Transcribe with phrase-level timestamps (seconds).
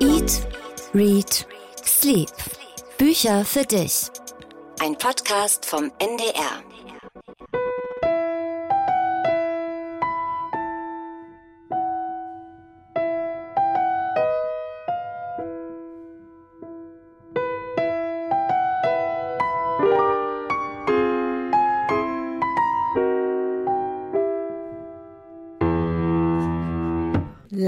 [0.00, 0.46] Eat,
[0.94, 1.46] Read,
[1.84, 2.30] Sleep.
[2.98, 4.10] Bücher für dich.
[4.80, 6.62] Ein Podcast vom NDR.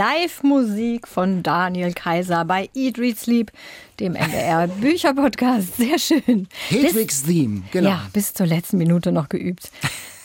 [0.00, 3.52] Live-Musik von Daniel Kaiser bei Eat, Read, Sleep,
[4.00, 5.76] dem NDR Bücherpodcast.
[5.76, 6.48] Sehr schön.
[6.70, 7.90] Hedwigs Theme, genau.
[7.90, 9.70] Ja, bis zur letzten Minute noch geübt.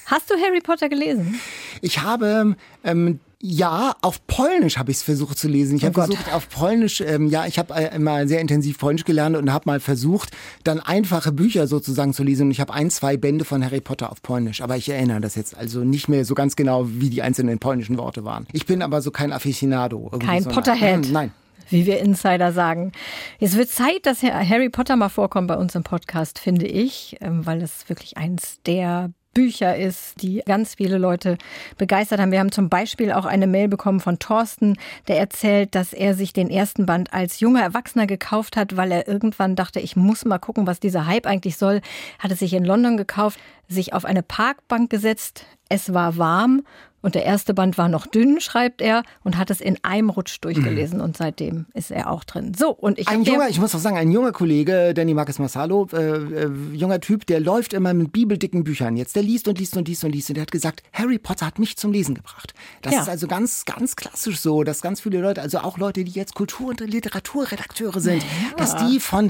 [0.05, 1.41] Hast du Harry Potter gelesen?
[1.81, 5.77] Ich habe ähm, ja, auf Polnisch habe ich es versucht zu lesen.
[5.77, 9.05] Ich Oh habe versucht auf Polnisch, ähm, ja, ich habe äh, immer sehr intensiv Polnisch
[9.05, 10.31] gelernt und habe mal versucht,
[10.63, 12.47] dann einfache Bücher sozusagen zu lesen.
[12.47, 14.61] Und ich habe ein, zwei Bände von Harry Potter auf Polnisch.
[14.61, 17.99] Aber ich erinnere das jetzt also nicht mehr so ganz genau, wie die einzelnen polnischen
[17.99, 18.47] Worte waren.
[18.51, 20.11] Ich bin aber so kein Aficionado.
[20.25, 21.05] Kein so Potterhead.
[21.05, 21.31] Hm, Nein.
[21.69, 22.93] Wie wir Insider sagen.
[23.39, 27.45] Es wird Zeit, dass Harry Potter mal vorkommt bei uns im Podcast, finde ich, ähm,
[27.45, 31.37] weil es wirklich eins der Bücher ist, die ganz viele Leute
[31.77, 32.31] begeistert haben.
[32.31, 34.77] Wir haben zum Beispiel auch eine Mail bekommen von Thorsten,
[35.07, 39.07] der erzählt, dass er sich den ersten Band als junger Erwachsener gekauft hat, weil er
[39.07, 41.81] irgendwann dachte, ich muss mal gucken, was dieser Hype eigentlich soll.
[42.17, 45.45] Hat es sich in London gekauft, sich auf eine Parkbank gesetzt.
[45.69, 46.63] Es war warm
[47.05, 50.39] und der erste Band war noch dünn, schreibt er, und hat es in einem Rutsch
[50.41, 51.01] durchgelesen.
[51.01, 52.53] Und seitdem ist er auch drin.
[52.57, 55.87] So, und ich Ein junger, ich muss auch sagen, ein junger Kollege, Danny Marcus Massalo,
[55.93, 59.15] äh, äh, junger Typ, der läuft immer mit bibeldicken Büchern jetzt.
[59.15, 60.29] Der liest und liest und liest und liest.
[60.31, 62.55] Und der hat gesagt, Harry Potter hat mich zum Lesen gebracht.
[62.81, 63.01] Das Ja.
[63.03, 66.33] ist also ganz, ganz klassisch so, dass ganz viele Leute, also auch Leute, die jetzt
[66.33, 68.25] Kultur- und Literaturredakteure sind,
[68.57, 69.29] dass die von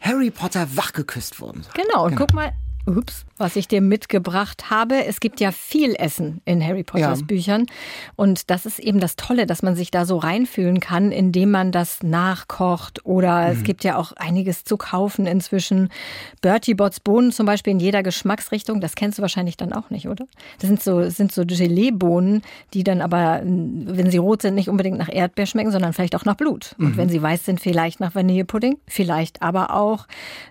[0.00, 1.62] Harry Potter wachgeküsst wurden.
[1.74, 2.52] Genau, und guck mal,
[2.96, 5.04] ups, was ich dir mitgebracht habe.
[5.04, 7.26] Es gibt ja viel Essen in Harry Potters Ja.
[7.26, 7.66] Büchern.
[8.16, 11.70] Und das ist eben das Tolle, dass man sich da so reinfühlen kann, indem man
[11.72, 13.04] das nachkocht.
[13.06, 13.52] Oder Mhm.
[13.58, 15.90] es gibt ja auch einiges zu kaufen inzwischen.
[16.40, 18.80] Bertie Botts Bohnen zum Beispiel in jeder Geschmacksrichtung.
[18.80, 20.26] Das kennst du wahrscheinlich dann auch nicht, oder?
[20.58, 22.42] Das sind so, sind so Gelee-Bohnen,
[22.74, 26.24] die dann aber, wenn sie rot sind, nicht unbedingt nach Erdbeer schmecken, sondern vielleicht auch
[26.24, 26.74] nach Blut.
[26.78, 30.06] Und wenn sie weiß sind, vielleicht nach Vanillepudding, vielleicht aber auch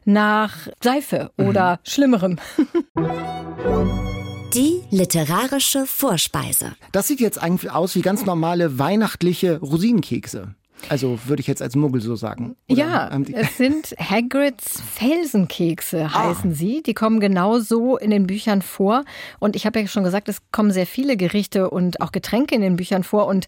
[0.06, 1.80] nach Seife oder
[2.28, 2.38] Schlimmerem.
[4.54, 6.74] Die literarische Vorspeise.
[6.92, 10.56] Das sieht jetzt eigentlich aus wie ganz normale weihnachtliche Rosinenkekse.
[10.90, 12.56] Also würde ich jetzt als Muggel so sagen.
[12.70, 16.82] Oder ja, die- es sind Hagrids Felsenkekse, heißen sie.
[16.84, 19.04] Die kommen genau so in den Büchern vor.
[19.40, 22.62] Und ich habe ja schon gesagt, es kommen sehr viele Gerichte und auch Getränke in
[22.62, 23.28] den Büchern vor.
[23.28, 23.48] Und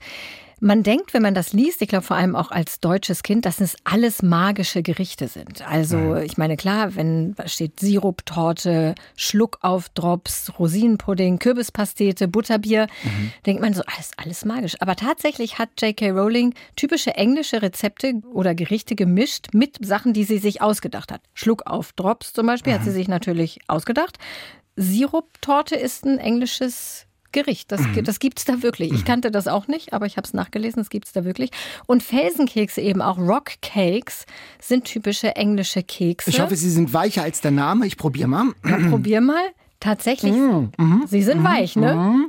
[0.59, 3.61] man denkt, wenn man das liest, ich glaube vor allem auch als deutsches Kind, dass
[3.61, 5.67] es alles magische Gerichte sind.
[5.67, 12.87] Also ich meine, klar, wenn da steht Siruptorte, Schluckaufdrops, Rosinenpudding, Kürbispastete, Butterbier,
[13.45, 14.75] denkt man so, alles, alles magisch.
[14.79, 16.11] Aber tatsächlich hat J.K.
[16.11, 21.21] Rowling typische englische Rezepte oder Gerichte gemischt mit Sachen, die sie sich ausgedacht hat.
[21.33, 24.17] Schluckaufdrops zum Beispiel hat sie sich natürlich ausgedacht.
[24.75, 27.71] Siruptorte ist ein englisches Gericht.
[27.71, 28.91] Das, das gibt's da wirklich.
[28.91, 31.51] Ich kannte das auch nicht, aber ich habe es nachgelesen, das gibt's da wirklich.
[31.85, 34.25] Und Felsenkekse eben auch Rock Cakes
[34.59, 36.29] sind typische englische Kekse.
[36.29, 37.85] Ich hoffe, sie sind weicher als der Name.
[37.85, 38.45] Ich probiere mal.
[38.67, 39.43] Ja, probier mal.
[39.79, 42.27] Tatsächlich, Mhm, sie sind weich, ne?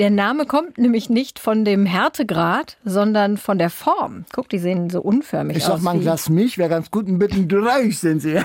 [0.00, 4.24] Der Name kommt nämlich nicht von dem Härtegrad, sondern von der Form.
[4.32, 5.68] Guck, die sehen so unförmig Ich aus.
[5.74, 7.06] sag mal, ein Glas Milch wäre ganz gut.
[7.06, 8.38] Ein bisschen dreich sind sie.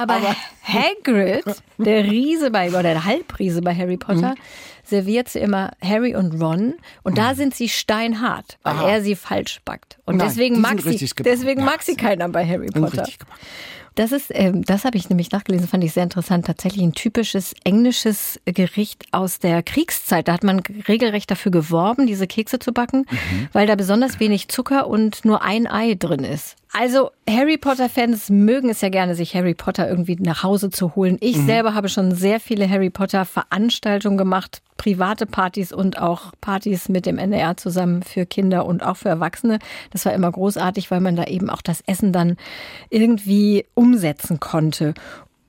[0.00, 0.20] Aber,
[0.62, 1.44] Hagrid,
[1.78, 4.38] der Riese bei, oder der Halbriese bei Harry Potter, Mhm.
[4.84, 6.74] serviert sie immer Harry und Ron.
[7.02, 8.88] Und da sind sie steinhart, weil Aha.
[8.88, 9.98] er sie falsch backt.
[10.04, 13.04] Und Nein, deswegen mag sie, deswegen mag sie keiner bei Harry Potter.
[13.94, 16.46] Das ist, ähm, das habe ich nämlich nachgelesen, fand ich sehr interessant.
[16.46, 20.26] Tatsächlich ein typisches englisches Gericht aus der Kriegszeit.
[20.26, 23.06] Da hat man regelrecht dafür geworben, diese Kekse zu backen,
[23.52, 26.56] weil da besonders wenig Zucker und nur ein Ei drin ist.
[26.76, 31.18] Also Harry Potter-Fans mögen es ja gerne, sich Harry Potter irgendwie nach Hause zu holen.
[31.20, 37.06] Ich selber habe schon sehr viele Harry Potter-Veranstaltungen gemacht, private Partys und auch Partys mit
[37.06, 39.60] dem NDR zusammen für Kinder und auch für Erwachsene.
[39.92, 42.36] Das war immer großartig, weil man da eben auch das Essen dann
[42.90, 44.94] irgendwie umsetzen konnte.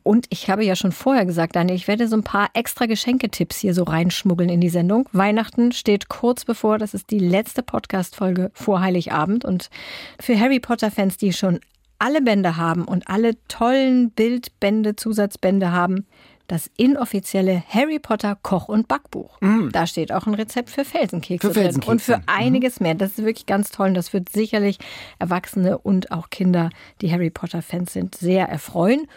[0.06, 3.57] Und ich habe ja schon vorher gesagt, Daniel, ich werde so ein paar extra Geschenketipps
[3.57, 5.10] hier so reinschmuggeln in die Sendung.
[5.13, 6.78] Weihnachten steht kurz bevor.
[6.78, 9.46] Das ist die letzte Podcast-Folge vor Heiligabend.
[9.46, 9.72] Und
[10.19, 11.60] für Harry Potter-Fans, die schon
[11.98, 16.06] alle Bände haben und alle tollen Bildbände, Zusatzbände haben,
[16.46, 19.40] das inoffizielle Harry Potter Koch- und Backbuch.
[19.72, 21.81] Da steht auch ein Rezept für Felsenkekse, Für Felsenkekse.
[21.81, 22.94] drin und für einiges mehr.
[22.94, 24.78] Das ist wirklich ganz toll und das wird sicherlich
[25.18, 26.69] Erwachsene und auch Kinder,
[27.02, 29.07] die Harry Potter-Fans sind, sehr erfreuen.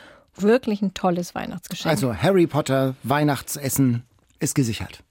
[0.43, 1.91] Wirklich ein tolles Weihnachtsgeschenk.
[1.91, 4.03] Also Harry Potter Weihnachtsessen
[4.39, 5.03] ist gesichert.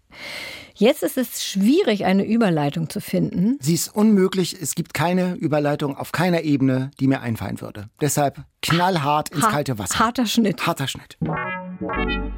[0.76, 3.58] Jetzt ist es schwierig, eine Überleitung zu finden.
[3.62, 4.56] Sie ist unmöglich.
[4.62, 7.90] Es gibt keine Überleitung auf keiner Ebene, die mir einfallen würde.
[8.00, 9.98] Deshalb knallhart ins Ha- kalte Wasser.
[9.98, 10.66] Harter Schnitt.
[10.68, 11.18] Harter Schnitt.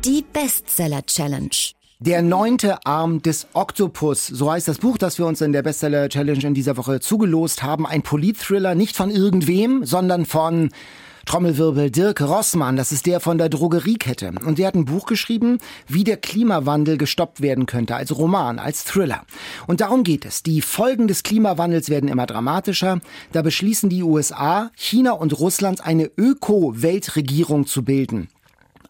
[0.06, 1.50] Die Bestseller Challenge.
[2.02, 6.08] Der neunte Arm des Oktopus, so heißt das Buch, das wir uns in der Bestseller
[6.08, 7.86] Challenge in dieser Woche zugelost haben.
[7.86, 10.70] Ein Polit-Thriller, nicht von irgendwem, sondern von
[11.30, 14.32] Trommelwirbel Dirk Rossmann, das ist der von der Drogeriekette.
[14.48, 18.84] Und der hat ein Buch geschrieben, wie der Klimawandel gestoppt werden könnte, als Roman, als
[18.84, 19.22] Thriller.
[19.68, 20.42] Und darum geht es.
[20.42, 23.00] Die Folgen des Klimawandels werden immer dramatischer.
[23.32, 28.30] Da beschließen die USA, China und Russland eine Öko-Weltregierung zu bilden.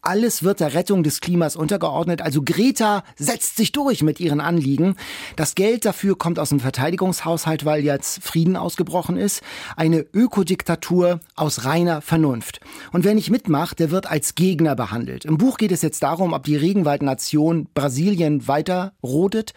[0.02, 2.22] Alles wird der Rettung des Klimas untergeordnet.
[2.22, 4.96] Also Greta setzt sich durch mit ihren Anliegen.
[5.36, 9.42] Das Geld dafür kommt aus dem Verteidigungshaushalt, weil jetzt Frieden ausgebrochen ist.
[9.76, 12.62] Eine Ökodiktatur aus reiner Vernunft.
[12.92, 15.26] Und wer nicht mitmacht, der wird als Gegner behandelt.
[15.26, 19.54] Im Buch geht es jetzt darum, ob die Regenwaldnation Brasilien weiter rodet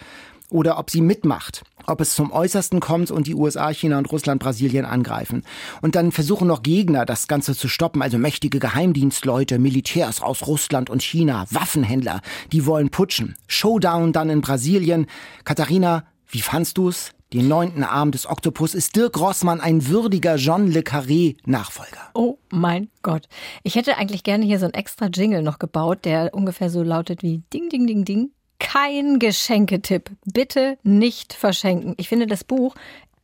[0.52, 4.40] oder ob sie mitmacht, ob es zum Äußersten kommt und die USA, China und Russland
[4.40, 5.42] Brasilien angreifen.
[5.80, 10.90] Und dann versuchen noch Gegner, das Ganze zu stoppen, also mächtige Geheimdienstleute, Militärs aus Russland
[10.90, 12.20] und China, Waffenhändler,
[12.52, 13.34] die wollen putschen.
[13.46, 15.06] Showdown dann in Brasilien.
[15.44, 17.10] Katharina, wie fandst du's?
[17.32, 22.10] Den neunten Arm des Oktopus ist Dirk Rossmann ein würdiger John Le Carré Nachfolger.
[22.12, 23.26] Oh mein Gott.
[23.62, 27.22] Ich hätte eigentlich gerne hier so einen extra Jingle noch gebaut, der ungefähr so lautet
[27.22, 28.32] wie Ding, Ding, Ding, Ding.
[28.62, 30.10] Kein Geschenketipp.
[30.24, 31.94] Bitte nicht verschenken.
[31.98, 32.74] Ich finde, das Buch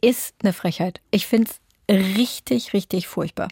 [0.00, 1.00] ist eine Frechheit.
[1.10, 3.48] Ich finde es richtig, richtig furchtbar.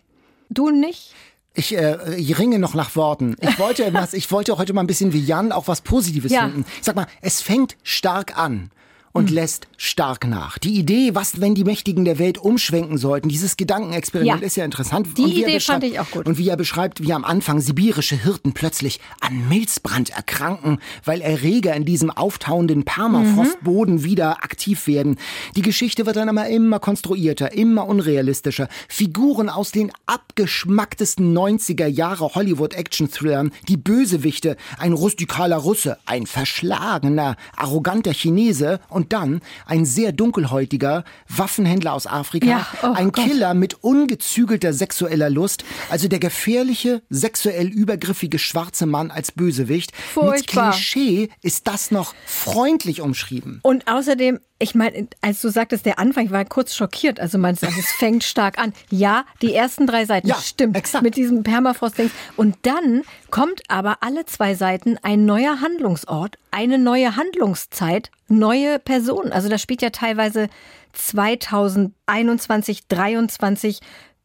[0.50, 1.14] Du nicht?
[1.54, 3.36] Ich, äh, ich ringe noch nach Worten.
[3.40, 6.42] Ich wollte, was, ich wollte heute mal ein bisschen wie Jan auch was Positives Ja.
[6.42, 6.64] finden.
[6.78, 8.70] Ich sag mal, es fängt stark an.
[9.16, 10.58] Und lässt stark nach.
[10.58, 14.46] Die Idee, was, wenn die Mächtigen der Welt umschwenken sollten, dieses Gedankenexperiment Ja.
[14.46, 15.08] ist ja interessant.
[15.18, 16.26] Die Und wie er Idee beschreibt- fand ich auch gut.
[16.26, 21.74] Und wie er beschreibt, wie am Anfang sibirische Hirten plötzlich an Milzbrand erkranken, weil Erreger
[21.74, 25.16] in diesem auftauenden Permafrostboden wieder aktiv werden.
[25.56, 28.68] Die Geschichte wird dann immer, immer konstruierter, immer unrealistischer.
[28.88, 38.12] Figuren aus den abgeschmacktesten 90er Jahre Hollywood-Action-Thrillern, die Bösewichte, ein rustikaler Russe, ein verschlagener, arroganter
[38.12, 43.24] Chinese und dann ein sehr dunkelhäutiger Waffenhändler aus Afrika, Ja, oh ein Gott.
[43.24, 49.92] Killer mit ungezügelter sexueller Lust, also der gefährliche, sexuell übergriffige schwarze Mann als Bösewicht.
[49.96, 50.66] Furchtbar.
[50.68, 53.60] Mit Klischee ist das noch freundlich umschrieben.
[53.62, 57.20] Und außerdem, ich meine, als du sagtest, der Anfang, ich war kurz schockiert.
[57.20, 58.72] Also meinst du, es fängt stark an.
[58.90, 60.76] Ja, die ersten drei Seiten, Ja, stimmt.
[60.76, 61.02] exakt.
[61.04, 62.10] Mit diesem Permafrost-Dings.
[62.36, 63.02] Und dann
[63.36, 69.30] kommt aber alle zwei Seiten ein neuer Handlungsort, eine neue Handlungszeit, neue Personen.
[69.30, 70.48] Also das spielt ja teilweise
[70.94, 73.80] 2021, 23,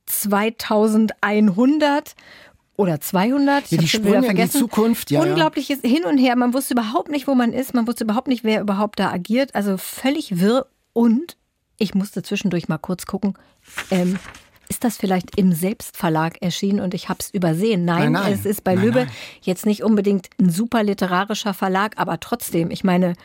[0.06, 2.16] 2100
[2.78, 3.70] oder 200.
[3.70, 4.50] Ja, die Sprünge in die.
[4.50, 5.30] Zukunft, ja, ja.
[5.30, 6.38] Unglaubliches Hin und Her.
[6.38, 7.74] Man wusste überhaupt nicht, wo man ist.
[7.74, 9.56] Man wusste überhaupt nicht, wer überhaupt da agiert.
[9.56, 10.68] Also völlig wirr.
[10.94, 11.36] Und
[11.78, 13.34] ich musste zwischendurch mal kurz gucken.
[13.90, 14.18] Ähm,
[14.72, 17.84] ist das vielleicht im Selbstverlag erschienen und ich habe es übersehen?
[17.84, 18.34] Nein, Nein, nein.
[18.34, 19.12] es ist bei Nein, nein.
[19.42, 23.16] jetzt nicht unbedingt ein super literarischer Verlag, aber trotzdem, ich meine,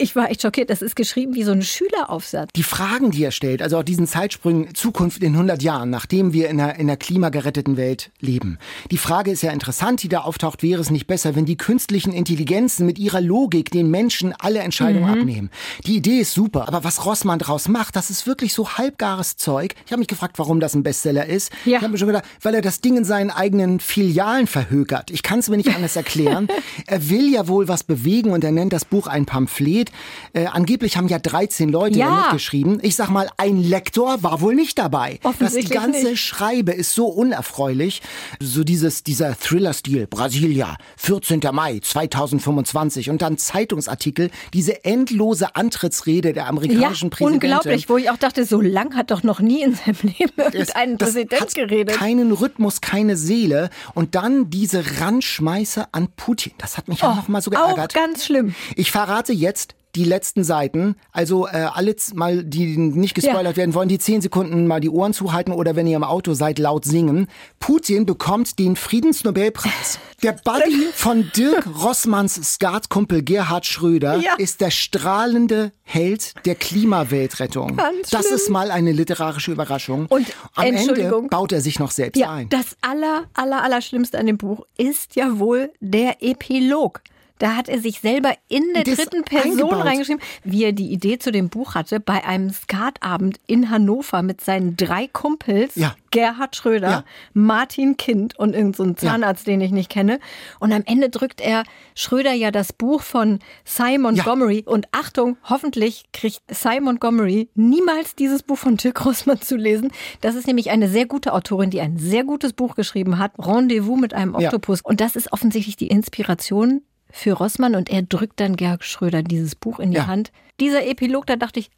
[0.00, 0.70] ich war echt schockiert.
[0.70, 2.50] Das ist geschrieben wie so ein Schüleraufsatz.
[2.56, 6.48] Die Fragen, die er stellt, also auch diesen Zeitsprüngen Zukunft in 100 Jahren, nachdem wir
[6.48, 8.58] in einer, in einer klimageretteten Welt leben.
[8.90, 12.12] Die Frage ist ja interessant, die da auftaucht, wäre es nicht besser, wenn die künstlichen
[12.12, 15.20] Intelligenzen mit ihrer Logik den Menschen alle Entscheidungen Mhm.
[15.20, 15.50] abnehmen.
[15.86, 19.74] Die Idee ist super, aber was Rossmann draus macht, das ist wirklich so halbgares Zeug.
[19.86, 21.52] Ich habe mich gefragt, warum das ein Bestseller ist.
[21.64, 21.76] Ja.
[21.78, 25.10] Ich habe mir schon gedacht, weil er das Ding in seinen eigenen Filialen verhökert.
[25.10, 26.48] Ich kann es mir nicht anders erklären.
[26.86, 29.89] er will ja wohl was bewegen und er nennt das Buch ein Pamphlet.
[30.32, 32.22] Äh, angeblich haben ja 13 Leute Ja.
[32.22, 32.78] mitgeschrieben.
[32.82, 35.18] Ich sag mal, ein Lektor war wohl nicht dabei.
[35.38, 36.20] Das ganze nicht.
[36.20, 38.02] Schreibe ist so unerfreulich.
[38.40, 41.40] So dieses, dieser Thriller-Stil, Brasilia, 14.
[41.52, 47.50] Mai 2025 und dann Zeitungsartikel, diese endlose Antrittsrede der Ja, amerikanischen Präsidentin.
[47.52, 50.96] unglaublich, wo ich auch dachte, so lang hat doch noch nie in seinem Leben irgendein
[50.98, 51.96] das Präsident hat geredet.
[51.96, 53.70] keinen Rhythmus, keine Seele.
[53.94, 56.52] Und dann diese Randschmeiße an Putin.
[56.58, 57.94] Das hat mich auch noch mal so Oh, auch geärgert.
[57.94, 58.54] ganz schlimm.
[58.76, 60.96] Ich verrate jetzt die letzten Seiten.
[61.12, 65.12] Also äh, alle mal, die nicht gespoilert werden wollen, die zehn Sekunden mal die Ohren
[65.12, 67.26] zuhalten oder wenn ihr im Auto seid, laut singen.
[67.58, 69.98] Putin bekommt den Friedensnobelpreis.
[70.22, 74.34] Der Buddy von Dirk Rossmanns Skatkumpel Gerhard Schröder Ja.
[74.36, 77.76] ist der strahlende Held der Klimaweltrettung.
[77.76, 78.34] Ganz das schlimm.
[78.36, 80.04] ist mal eine literarische Überraschung.
[80.10, 82.50] Und, am Ende baut er sich noch selbst Ja, ein.
[82.50, 87.00] das aller, aller, aller Schlimmste an dem Buch ist ja wohl der Epilog.
[87.40, 89.84] Da hat er sich selber in der Das dritten Person eingebaut.
[89.84, 94.40] reingeschrieben, wie er die Idee zu dem Buch hatte, bei einem Skatabend in Hannover mit
[94.40, 95.96] seinen drei Kumpels, Ja.
[96.12, 97.04] Gerhard Schröder, Ja.
[97.34, 100.20] Martin Kind und irgendein so Zahnarzt, den ich nicht kenne.
[100.58, 104.22] Und am Ende drückt er Schröder ja das Buch von Simon Ja.
[104.24, 104.64] Montgomery.
[104.66, 109.90] Und Achtung, hoffentlich kriegt Simon Montgomery niemals dieses Buch von Dirk Rossmann zu lesen.
[110.20, 113.98] Das ist nämlich eine sehr gute Autorin, die ein sehr gutes Buch geschrieben hat, Rendezvous
[113.98, 114.48] mit einem Ja.
[114.48, 114.82] Oktopus.
[114.82, 116.82] Und das ist offensichtlich die Inspiration
[117.12, 120.06] für Rossmann und er drückt dann Gerhard Schröder dieses Buch in die Ja.
[120.06, 120.32] Hand.
[120.60, 121.70] Dieser Epilog, da dachte ich,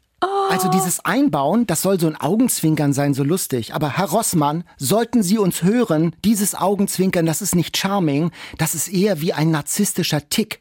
[0.51, 3.73] Also dieses Einbauen, das soll so ein Augenzwinkern sein, so lustig.
[3.73, 8.87] Aber Herr Rossmann, sollten Sie uns hören, dieses Augenzwinkern, das ist nicht charming, das ist
[8.87, 10.59] eher wie ein narzisstischer Tick.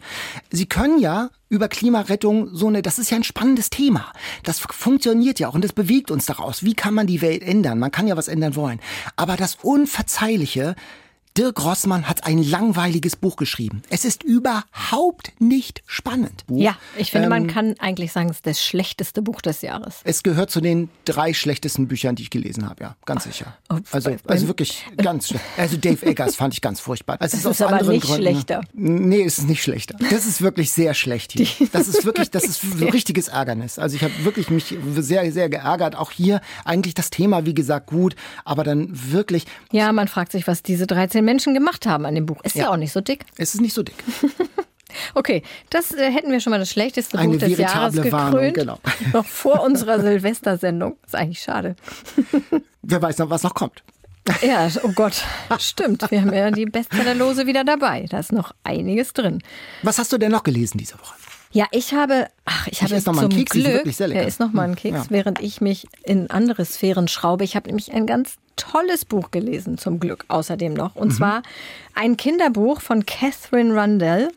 [0.51, 4.11] Sie können ja über Klimarettung so eine, das ist ja ein spannendes Thema.
[4.43, 6.65] Das funktioniert ja auch und das bewegt uns daraus.
[6.65, 7.79] Wie kann man die Welt ändern?
[7.79, 8.81] Man kann ja was ändern wollen.
[9.15, 10.75] Aber das Unverzeihliche,
[11.39, 13.83] Dirk Rossmann hat ein langweiliges Buch geschrieben.
[13.89, 16.45] Es ist überhaupt nicht spannend.
[16.51, 20.01] ja, ich finde, man Ähm, kann eigentlich sagen, es ist das schlechteste Buch des Jahres.
[20.05, 23.57] Es gehört zu den drei schlechtesten Büchern, die ich gelesen habe, ja, ganz sicher.
[23.71, 25.45] Oh, Also, bei- also wirklich ganz schlecht.
[25.57, 27.17] Also Dave Eggers fand ich ganz furchtbar.
[27.21, 28.61] Also Das aus ist aber anderen nicht Gründen, schlechter.
[28.75, 29.97] Nee, es ist nicht schlechter.
[30.11, 31.47] Das ist wirklich sehr schlecht hier.
[31.73, 33.79] Das ist wirklich, das ist so richtiges Ärgernis.
[33.79, 35.97] Also ich habe wirklich mich sehr, sehr geärgert.
[35.97, 40.47] Auch hier eigentlich das Thema, wie gesagt, gut, aber dann wirklich, Ja, man fragt sich,
[40.47, 42.41] was diese 13 Menschen gemacht haben an dem Buch.
[42.43, 42.71] Ist ja, Ja.
[42.71, 43.25] auch nicht so dick.
[43.39, 43.97] es ist nicht so dick.
[45.15, 48.13] Okay, das äh, hätten wir schon mal das schlechteste Eine Buch des Jahres gekrönt.
[48.13, 48.79] Warnung, genau.
[49.15, 50.97] Noch vor unserer Silvestersendung.
[51.07, 51.77] Ist eigentlich schade.
[52.83, 53.83] Wer weiß noch, was noch kommt.
[54.43, 55.25] Ja, oh Gott,
[55.59, 56.09] stimmt.
[56.11, 58.07] Wir haben ja die Bestsellerlose wieder dabei.
[58.09, 59.43] Da ist noch einiges drin.
[59.83, 61.15] Was hast du denn noch gelesen diese Woche?
[61.53, 64.15] Ja, ich habe, ach, ich habe noch mal zum einen Keks, Glück, lecker.
[64.15, 65.11] er ist noch mal ein Keks, Ja.
[65.11, 67.45] während ich mich in andere Sphären schraube.
[67.45, 70.97] Ich habe nämlich ein ganz tolles Buch gelesen, zum Glück außerdem noch.
[70.97, 71.43] Und zwar
[71.95, 74.31] ein Kinderbuch von Catherine Rundell,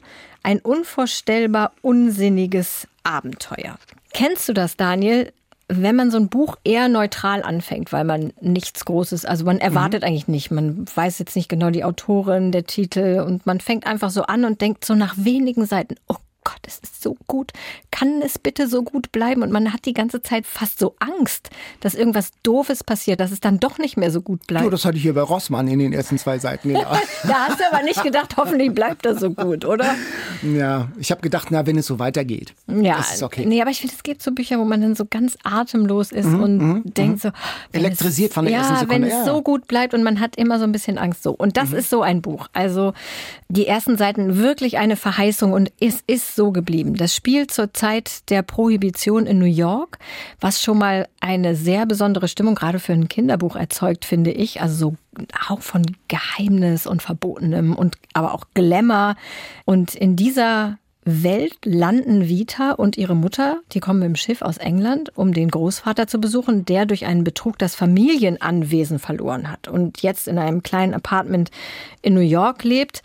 [0.43, 3.77] ein unvorstellbar unsinniges Abenteuer.
[4.13, 5.31] Kennst du das, Daniel?
[5.67, 10.03] Wenn man so ein Buch eher neutral anfängt, weil man nichts Großes, also man erwartet
[10.03, 14.12] eigentlich nicht, man weiß jetzt nicht genau die Autorin, der Titel und man fängt einfach
[14.12, 16.15] so an und denkt so nach wenigen Seiten, oh
[16.46, 17.52] Gott, es ist so gut.
[17.92, 19.42] Kann es bitte so gut bleiben?
[19.44, 21.50] Und man hat die ganze Zeit fast so Angst,
[21.82, 24.66] dass irgendwas Doofes passiert, dass es dann doch nicht mehr so gut bleibt.
[24.66, 26.70] Du, das hatte ich hier bei Rossmann in den ersten zwei Seiten.
[26.70, 26.82] Genau.
[27.24, 29.94] da hast du aber nicht gedacht, hoffentlich bleibt das so gut, oder?
[30.42, 33.46] ja, ich habe gedacht, na, wenn es so weitergeht, Ja, ist okay.
[33.46, 36.28] nee, aber ich finde, es gibt so Bücher, wo man dann so ganz atemlos ist
[36.28, 37.30] und denkt so,
[37.72, 39.25] wenn Mhm, Elektrisiert es, von der ja, ersten Sekunde, wenn es ja.
[39.25, 41.32] so gut bleibt und man hat immer so ein bisschen Angst so.
[41.32, 41.54] Und Mhm.
[41.54, 42.48] das ist so ein Buch.
[42.54, 42.94] Also
[43.50, 46.96] die ersten Seiten wirklich eine Verheißung und es ist so geblieben.
[46.96, 49.98] Das spielt zur Zeit der Prohibition in New York,
[50.39, 54.62] was schon mal eine sehr besondere Stimmung gerade für ein Kinderbuch erzeugt, finde ich.
[54.62, 54.96] Also so
[55.50, 59.15] auch von Geheimnis und Verbotenem und aber auch Glamour.
[59.65, 64.58] Und in dieser Welt landen Vita und ihre Mutter, die kommen mit dem Schiff aus
[64.58, 70.01] England, um den Großvater zu besuchen, der durch einen Betrug das Familienanwesen verloren hat und
[70.01, 71.51] jetzt in einem kleinen Apartment
[72.01, 73.04] in New York lebt.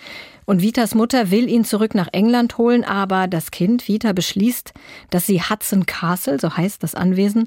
[0.50, 4.74] Und Vitas Mutter will ihn zurück nach England holen, aber das Kind, Vita, beschließt,
[5.08, 7.46] dass sie Hudson Castle, so heißt das Anwesen,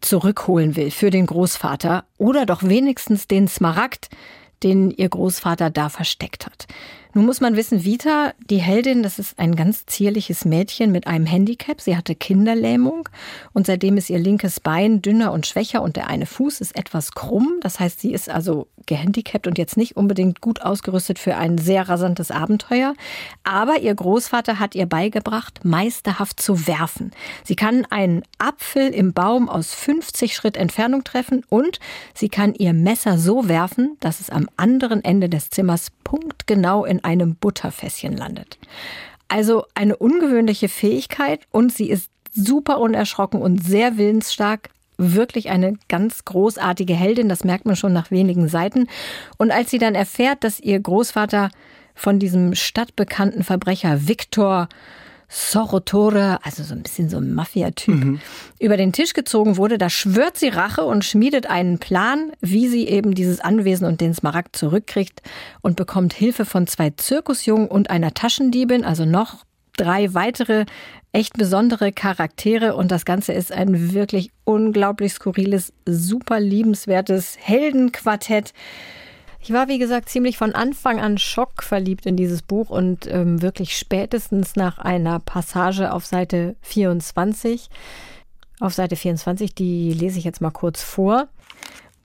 [0.00, 4.08] zurückholen will für den Großvater oder doch wenigstens den Smaragd,
[4.62, 6.68] den ihr Großvater da versteckt hat.
[7.18, 11.26] Nun muss man wissen, Vita, die Heldin, das ist ein ganz zierliches Mädchen mit einem
[11.26, 11.80] Handicap.
[11.80, 13.08] Sie hatte Kinderlähmung
[13.52, 17.10] und seitdem ist ihr linkes Bein dünner und schwächer und der eine Fuß ist etwas
[17.10, 17.54] krumm.
[17.60, 21.88] Das heißt, sie ist also gehandicapt und jetzt nicht unbedingt gut ausgerüstet für ein sehr
[21.88, 22.94] rasantes Abenteuer.
[23.42, 27.10] Aber ihr Großvater hat ihr beigebracht, meisterhaft zu werfen.
[27.42, 31.80] Sie kann einen Apfel im Baum aus 50 Schritt Entfernung treffen und
[32.14, 37.04] sie kann ihr Messer so werfen, dass es am anderen Ende des Zimmers punktgenau in
[37.08, 38.58] einem Butterfässchen landet.
[39.28, 44.70] Also eine ungewöhnliche Fähigkeit und sie ist super unerschrocken und sehr willensstark.
[44.98, 48.88] Wirklich eine ganz großartige Heldin, das merkt man schon nach wenigen Seiten.
[49.38, 51.50] Und als sie dann erfährt, dass ihr Großvater
[51.94, 54.68] von diesem stadtbekannten Verbrecher Viktor
[55.28, 58.18] Sorotore, also so ein bisschen so ein Mafia-Typ,
[58.58, 62.88] über den Tisch gezogen wurde, da schwört sie Rache und schmiedet einen Plan, wie sie
[62.88, 65.22] eben dieses Anwesen und den Smaragd zurückkriegt
[65.60, 69.44] und bekommt Hilfe von zwei Zirkusjungen und einer Taschendiebin, also noch
[69.76, 70.64] drei weitere
[71.12, 72.74] echt besondere Charaktere.
[72.74, 78.52] Und das Ganze ist ein wirklich unglaublich skurriles, super liebenswertes Heldenquartett.
[79.40, 83.76] Ich war, wie gesagt, ziemlich von Anfang an schockverliebt in dieses Buch und ähm, wirklich
[83.76, 87.70] spätestens nach einer Passage auf Seite 24,
[88.60, 91.28] auf Seite 24, die lese ich jetzt mal kurz vor,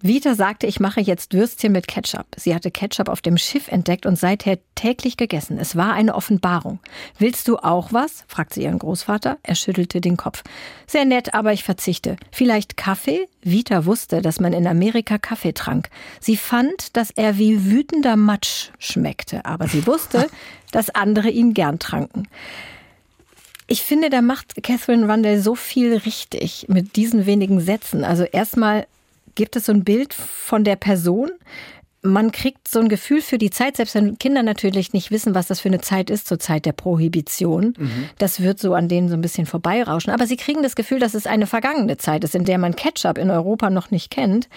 [0.05, 2.25] Vita sagte, ich mache jetzt Würstchen mit Ketchup.
[2.35, 5.57] Sie hatte Ketchup auf dem Schiff entdeckt und seither täglich gegessen.
[5.57, 6.79] Es war eine Offenbarung.
[7.17, 8.25] Willst du auch was?
[8.27, 9.37] fragte sie ihren Großvater.
[9.43, 10.43] Er schüttelte den Kopf.
[10.87, 12.17] Sehr nett, aber ich verzichte.
[12.33, 13.29] Vielleicht Kaffee?
[13.43, 15.89] Vita wusste, dass man in Amerika Kaffee trank.
[16.19, 20.27] Sie fand, dass er wie wütender Matsch schmeckte, aber sie wusste,
[20.73, 22.27] dass andere ihn gern tranken.
[23.67, 28.03] Ich finde, da macht Catherine Rundell so viel richtig mit diesen wenigen Sätzen.
[28.03, 28.85] Also erstmal
[29.35, 31.31] gibt es so ein Bild von der Person.
[32.05, 35.47] Man kriegt so ein Gefühl für die Zeit, selbst wenn Kinder natürlich nicht wissen, was
[35.47, 37.75] das für eine Zeit ist zur Zeit der Prohibition.
[37.77, 38.09] Mhm.
[38.17, 40.11] Das wird so an denen so ein bisschen vorbeirauschen.
[40.11, 43.17] Aber sie kriegen das Gefühl, dass es eine vergangene Zeit ist, in der man Ketchup
[43.17, 44.49] in Europa noch nicht kennt.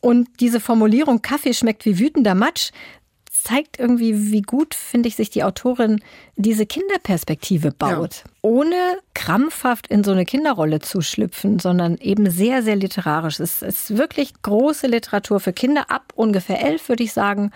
[0.00, 2.72] Und diese Formulierung Kaffee schmeckt wie wütender Matsch
[3.42, 6.00] zeigt irgendwie, wie gut, finde ich, sich die Autorin
[6.36, 8.24] diese Kinderperspektive baut.
[8.24, 8.30] Ja.
[8.42, 13.40] Ohne krampfhaft in so eine Kinderrolle zu schlüpfen, sondern eben sehr, sehr literarisch.
[13.40, 17.50] Es ist wirklich große Literatur für Kinder ab ungefähr elf, würde ich sagen.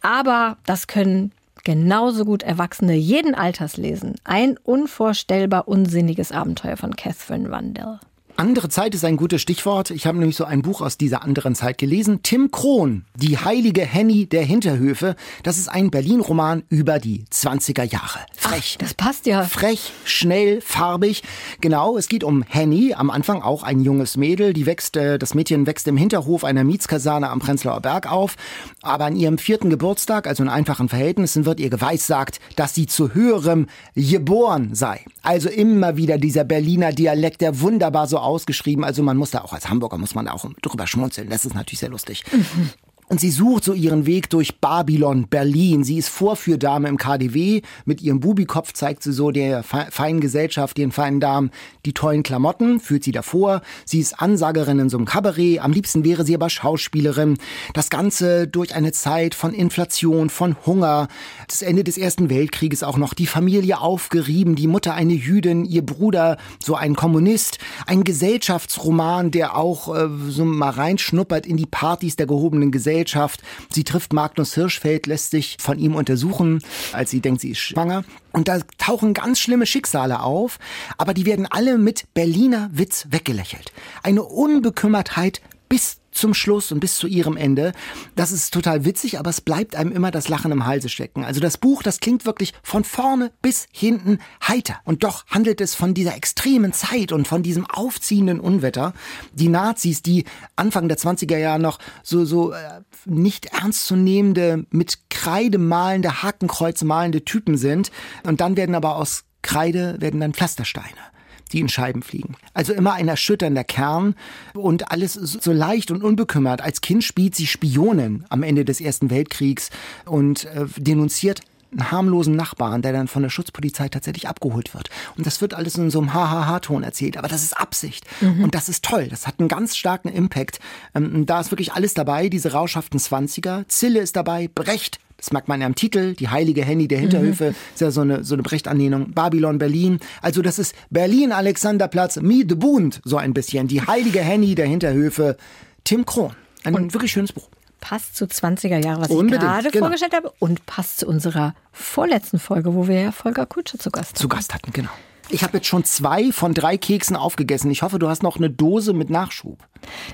[0.00, 1.32] Aber das können
[1.64, 4.14] genauso gut Erwachsene jeden Alters lesen.
[4.24, 7.98] Ein unvorstellbar unsinniges Abenteuer von Catherine Rundell.
[8.36, 9.92] Andere Zeit ist ein gutes Stichwort.
[9.92, 12.18] Ich habe nämlich so ein Buch aus dieser anderen Zeit gelesen.
[12.24, 15.14] Tim Krohn, Die heilige Henny der Hinterhöfe.
[15.44, 18.18] Das ist ein Berlin-Roman über die 20er Jahre.
[18.34, 18.74] Frech.
[18.74, 19.44] Ach, das passt ja.
[19.44, 21.22] Frech, schnell, farbig.
[21.60, 22.92] Genau, es geht um Henny.
[22.92, 24.52] Am Anfang auch ein junges Mädel.
[24.52, 28.34] Die wächst, äh, das Mädchen wächst im Hinterhof einer Mietskaserne am Prenzlauer Berg auf.
[28.82, 33.14] Aber an ihrem vierten Geburtstag, also in einfachen Verhältnissen, wird ihr geweissagt, dass sie zu
[33.14, 35.04] höherem geboren sei.
[35.22, 38.84] Also immer wieder dieser Berliner Dialekt, der wunderbar so ausgeschrieben.
[38.84, 41.30] Also man muss da auch als Hamburger muss man da auch drüber schmunzeln.
[41.30, 42.24] Das ist natürlich sehr lustig.
[42.32, 42.70] Mhm.
[43.06, 45.84] Und sie sucht so ihren Weg durch Babylon, Berlin.
[45.84, 47.60] Sie ist Vorführdame im KDW.
[47.84, 51.50] Mit ihrem Bubikopf zeigt sie so der feinen Gesellschaft, den feinen Damen,
[51.84, 53.60] die tollen Klamotten, führt sie davor.
[53.84, 55.60] Sie ist Ansagerin in so einem Kabarett.
[55.60, 57.36] Am liebsten wäre sie aber Schauspielerin.
[57.74, 61.08] Das Ganze durch eine Zeit von Inflation, von Hunger.
[61.46, 63.12] Das Ende des Ersten Weltkrieges auch noch.
[63.12, 64.54] Die Familie aufgerieben.
[64.56, 67.58] Die Mutter eine Jüdin, ihr Bruder so ein Kommunist.
[67.86, 72.94] Ein Gesellschaftsroman, der auch äh, so mal reinschnuppert in die Partys der gehobenen Gesellschaft.
[73.04, 73.42] Gesellschaft.
[73.70, 76.60] Sie trifft Magnus Hirschfeld, lässt sich von ihm untersuchen,
[76.92, 78.04] als sie denkt, sie ist schwanger.
[78.32, 80.58] Und da tauchen ganz schlimme Schicksale auf,
[80.98, 83.72] aber die werden alle mit Berliner Witz weggelächelt.
[84.02, 87.72] Eine Unbekümmertheit bis zum Schluss und bis zu ihrem Ende.
[88.14, 91.24] Das ist total witzig, aber es bleibt einem immer das Lachen im Halse stecken.
[91.24, 94.80] Also das Buch, das klingt wirklich von vorne bis hinten heiter.
[94.84, 98.94] Und doch handelt es von dieser extremen Zeit und von diesem aufziehenden Unwetter.
[99.32, 100.24] Die Nazis, die
[100.56, 107.24] Anfang der 20er Jahre noch so, so äh, nicht ernstzunehmende, mit Kreide malende, Hakenkreuze malende
[107.24, 107.90] Typen sind.
[108.24, 111.13] Und dann werden aber aus Kreide werden dann Pflastersteine
[111.52, 112.36] die in Scheiben fliegen.
[112.52, 114.14] Also immer ein erschütternder Kern
[114.54, 116.60] und alles so leicht und unbekümmert.
[116.60, 119.70] Als Kind spielt sie Spionin am Ende des Ersten Weltkriegs
[120.04, 121.42] und äh, denunziert
[121.74, 124.90] einen harmlosen Nachbarn, der dann von der Schutzpolizei tatsächlich abgeholt wird.
[125.16, 127.16] Und das wird alles in so einem Ha-Ha-Ha-Ton erzählt.
[127.16, 128.04] Aber das ist Absicht.
[128.20, 128.44] Mhm.
[128.44, 129.08] Und das ist toll.
[129.08, 130.60] Das hat einen ganz starken Impact.
[130.94, 132.28] Ähm, da ist wirklich alles dabei.
[132.28, 133.64] Diese rauschhaften Zwanziger.
[133.68, 134.48] Zille ist dabei.
[134.54, 137.56] Brecht das merkt man ja am Titel, die heilige Henny der Hinterhöfe, mhm.
[137.72, 139.12] ist ja so eine, so eine Brecht-Anlehnung.
[139.12, 140.00] Babylon, Berlin.
[140.20, 143.66] Also das ist Berlin, Alexanderplatz, Miede Bund, so ein bisschen.
[143.66, 145.38] Die heilige Henny der Hinterhöfe,
[145.84, 146.34] Tim Krohn.
[146.64, 147.48] Ein und wirklich schönes Buch.
[147.80, 149.86] Passt zu 20er Jahren, was Unbedingt, ich gerade genau.
[149.86, 150.30] vorgestellt habe.
[150.38, 154.18] Und passt zu unserer vorletzten Folge, wo wir ja Volker Kutsche zu Gast hatten.
[154.18, 154.90] Zu Gast hatten, genau.
[155.28, 157.70] Ich habe jetzt schon zwei von drei Keksen aufgegessen.
[157.70, 159.58] Ich hoffe, du hast noch eine Dose mit Nachschub.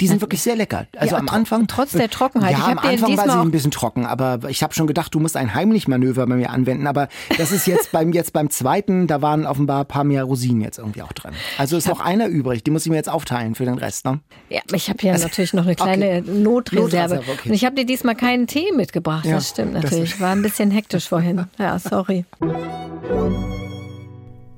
[0.01, 0.87] Die sind wirklich sehr lecker.
[0.97, 1.67] Also ja, am Anfang.
[1.67, 2.59] Trotz der Trockenheit.
[2.59, 5.37] Ja, am Anfang war sie ein bisschen trocken, aber ich habe schon gedacht, du musst
[5.37, 6.87] ein Heimlich-Manöver bei mir anwenden.
[6.87, 10.61] Aber das ist jetzt beim, jetzt beim zweiten, da waren offenbar ein paar mehr Rosinen
[10.61, 11.33] jetzt irgendwie auch drin.
[11.59, 14.05] Also ist noch einer übrig, die muss ich mir jetzt aufteilen für den Rest.
[14.05, 14.21] Ne?
[14.49, 16.23] Ja, ich habe hier also, natürlich noch eine kleine okay.
[16.27, 17.17] Notreserve.
[17.17, 17.49] Notreserve okay.
[17.49, 19.25] Und ich habe dir diesmal keinen Tee mitgebracht.
[19.25, 20.13] Ja, das stimmt natürlich.
[20.13, 21.47] Das war ein bisschen hektisch vorhin.
[21.59, 22.25] Ja, sorry.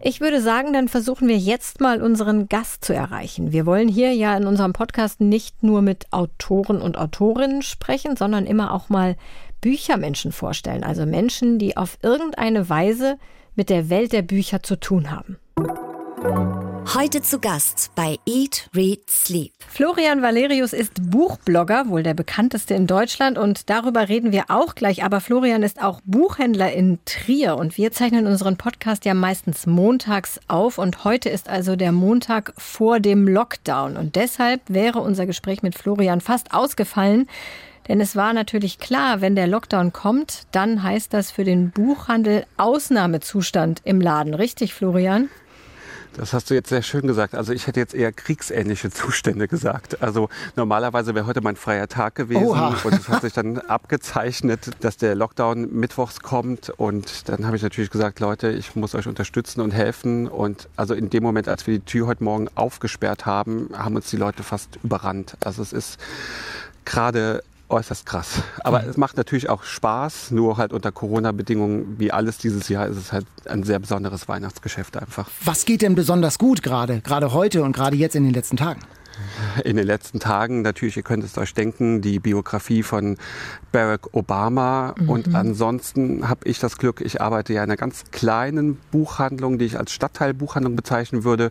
[0.05, 3.53] Ich würde sagen, dann versuchen wir jetzt mal unseren Gast zu erreichen.
[3.53, 8.45] Wir wollen hier ja in unserem Podcast nicht nur mit Autoren und Autorinnen sprechen, sondern
[8.45, 9.15] immer auch mal
[9.61, 10.83] Büchermenschen vorstellen.
[10.83, 13.17] Also Menschen, die auf irgendeine Weise
[13.55, 15.39] mit der Welt der Bücher zu tun haben.
[16.87, 19.53] Heute zu Gast bei Eat, Read, Sleep.
[19.69, 25.03] Florian Valerius ist Buchblogger, wohl der bekannteste in Deutschland und darüber reden wir auch gleich.
[25.03, 30.41] Aber Florian ist auch Buchhändler in Trier und wir zeichnen unseren Podcast ja meistens montags
[30.49, 35.63] auf und heute ist also der Montag vor dem Lockdown und deshalb wäre unser Gespräch
[35.63, 37.29] mit Florian fast ausgefallen.
[37.89, 42.45] Denn es war natürlich klar, wenn der Lockdown kommt, dann heißt das für den Buchhandel
[42.57, 44.35] Ausnahmezustand im Laden.
[44.35, 45.31] Richtig, Florian?
[46.15, 47.35] Das hast du jetzt sehr schön gesagt.
[47.35, 50.03] Also ich hätte jetzt eher kriegsähnliche Zustände gesagt.
[50.03, 52.77] Also normalerweise wäre heute mein freier Tag gewesen Oha.
[52.85, 57.63] und es hat sich dann abgezeichnet, dass der Lockdown mittwochs kommt und dann habe ich
[57.63, 61.67] natürlich gesagt, Leute, ich muss euch unterstützen und helfen und also in dem Moment, als
[61.67, 65.37] wir die Tür heute Morgen aufgesperrt haben, haben uns die Leute fast überrannt.
[65.43, 65.99] Also es ist
[66.85, 68.43] gerade äußerst krass.
[68.61, 72.97] Aber es macht natürlich auch Spaß, nur halt unter Corona-Bedingungen, wie alles dieses Jahr, ist
[72.97, 75.29] es halt ein sehr besonderes Weihnachtsgeschäft einfach.
[75.45, 78.81] Was geht denn besonders gut gerade, gerade heute und gerade jetzt in den letzten Tagen?
[79.65, 83.17] In den letzten Tagen natürlich, ihr könnt es euch denken, die Biografie von
[83.73, 84.95] Barack Obama.
[84.99, 85.09] Mhm.
[85.09, 89.65] Und ansonsten habe ich das Glück, ich arbeite ja in einer ganz kleinen Buchhandlung, die
[89.65, 91.51] ich als Stadtteilbuchhandlung bezeichnen würde.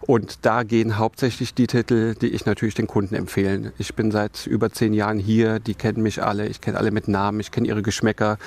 [0.00, 3.72] Und da gehen hauptsächlich die Titel, die ich natürlich den Kunden empfehlen.
[3.78, 7.08] Ich bin seit über zehn Jahren hier, die kennen mich alle, ich kenne alle mit
[7.08, 8.38] Namen, ich kenne ihre Geschmäcker.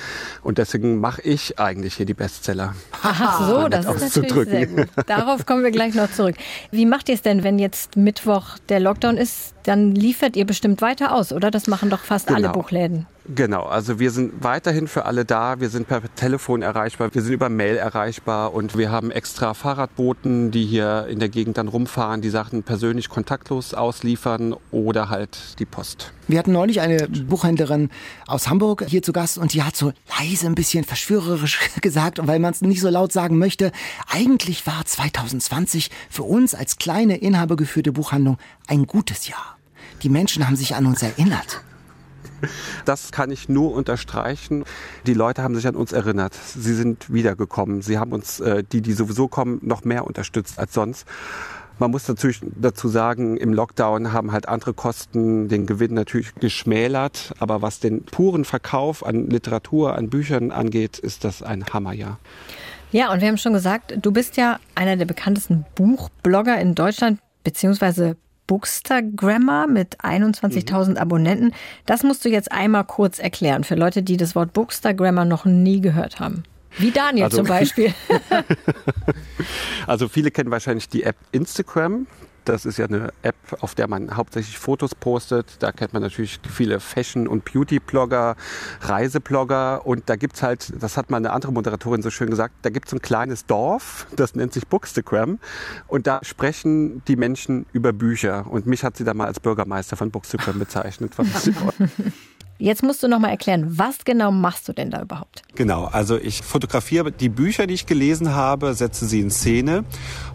[0.42, 2.76] Und deswegen mache ich eigentlich hier die Bestseller.
[3.02, 4.88] Ach so, das ist natürlich sehr gut.
[5.08, 6.36] Darauf kommen wir gleich noch zurück.
[6.72, 9.55] Wie macht ihr es denn, wenn jetzt Mittwoch der Lockdown ist?
[9.66, 11.50] Dann liefert ihr bestimmt weiter aus, oder?
[11.50, 12.40] Das machen doch fast genau.
[12.40, 13.08] alle Buchläden.
[13.34, 15.60] Genau, also wir sind weiterhin für alle da.
[15.60, 20.52] Wir sind per Telefon erreichbar, wir sind über Mail erreichbar und wir haben extra Fahrradboten,
[20.52, 25.66] die hier in der Gegend dann rumfahren, die Sachen persönlich kontaktlos ausliefern oder halt die
[25.66, 26.14] Post.
[26.28, 27.90] Wir hatten neulich eine Buchhändlerin
[28.28, 32.38] aus Hamburg hier zu Gast und die hat so leise ein bisschen verschwörerisch gesagt, weil
[32.38, 33.72] man es nicht so laut sagen möchte.
[34.08, 39.55] Eigentlich war 2020 für uns als kleine inhabergeführte Buchhandlung ein gutes Jahr.
[40.04, 41.62] Die Menschen haben sich an uns erinnert.
[42.86, 44.66] Das kann ich nur unterstreichen.
[45.08, 46.34] Die Leute haben sich an uns erinnert.
[46.34, 47.82] Sie sind wiedergekommen.
[47.82, 51.08] Sie haben uns, äh, die, die sowieso kommen, noch mehr unterstützt als sonst.
[51.78, 57.34] Man muss natürlich dazu sagen, im Lockdown haben halt andere Kosten den Gewinn natürlich geschmälert.
[57.40, 62.20] Aber was den puren Verkauf an Literatur, an Büchern angeht, ist das ein Hammerjahr.
[62.92, 67.20] Ja, und wir haben schon gesagt, du bist ja einer der bekanntesten Buchblogger in Deutschland,
[67.44, 68.16] beziehungsweise
[68.48, 70.98] Bookstagrammer mit 21.000 mhm.
[70.98, 71.54] Abonnenten.
[71.86, 75.82] Das musst du jetzt einmal kurz erklären für Leute, die das Wort Bookstagrammer noch nie
[75.82, 76.44] gehört haben.
[76.78, 77.94] Wie Daniel also, zum Beispiel.
[79.88, 82.08] also viele kennen wahrscheinlich die App Instagram.
[82.46, 85.58] Das ist ja eine App, auf der man hauptsächlich Fotos postet.
[85.60, 88.36] Da kennt man natürlich viele Fashion- und Beauty-Blogger,
[88.82, 89.86] Reiseblogger.
[89.86, 92.94] Und da gibt's halt, das hat mal eine andere Moderatorin so schön gesagt, da gibt's
[92.94, 95.40] ein kleines Dorf, das nennt sich Bookstagram.
[95.88, 98.46] Und da sprechen die Menschen über Bücher.
[98.50, 101.14] Und mich hat sie da mal als Bürgermeister von Bookstagram bezeichnet.
[102.58, 105.42] Jetzt musst du noch mal erklären, was genau machst du denn da überhaupt?
[105.56, 109.84] Genau, also ich fotografiere die Bücher, die ich gelesen habe, setze sie in Szene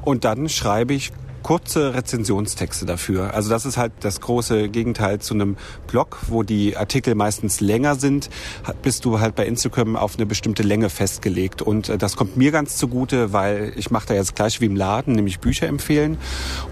[0.02, 3.34] und dann schreibe ich kurze Rezensionstexte dafür.
[3.34, 7.96] Also das ist halt das große Gegenteil zu einem Blog, wo die Artikel meistens länger
[7.96, 8.30] sind,
[8.82, 11.62] bist du halt bei Instagram auf eine bestimmte Länge festgelegt.
[11.62, 14.76] Und äh, das kommt mir ganz zugute, weil ich mache da jetzt gleich wie im
[14.76, 16.18] Laden, nämlich Bücher empfehlen.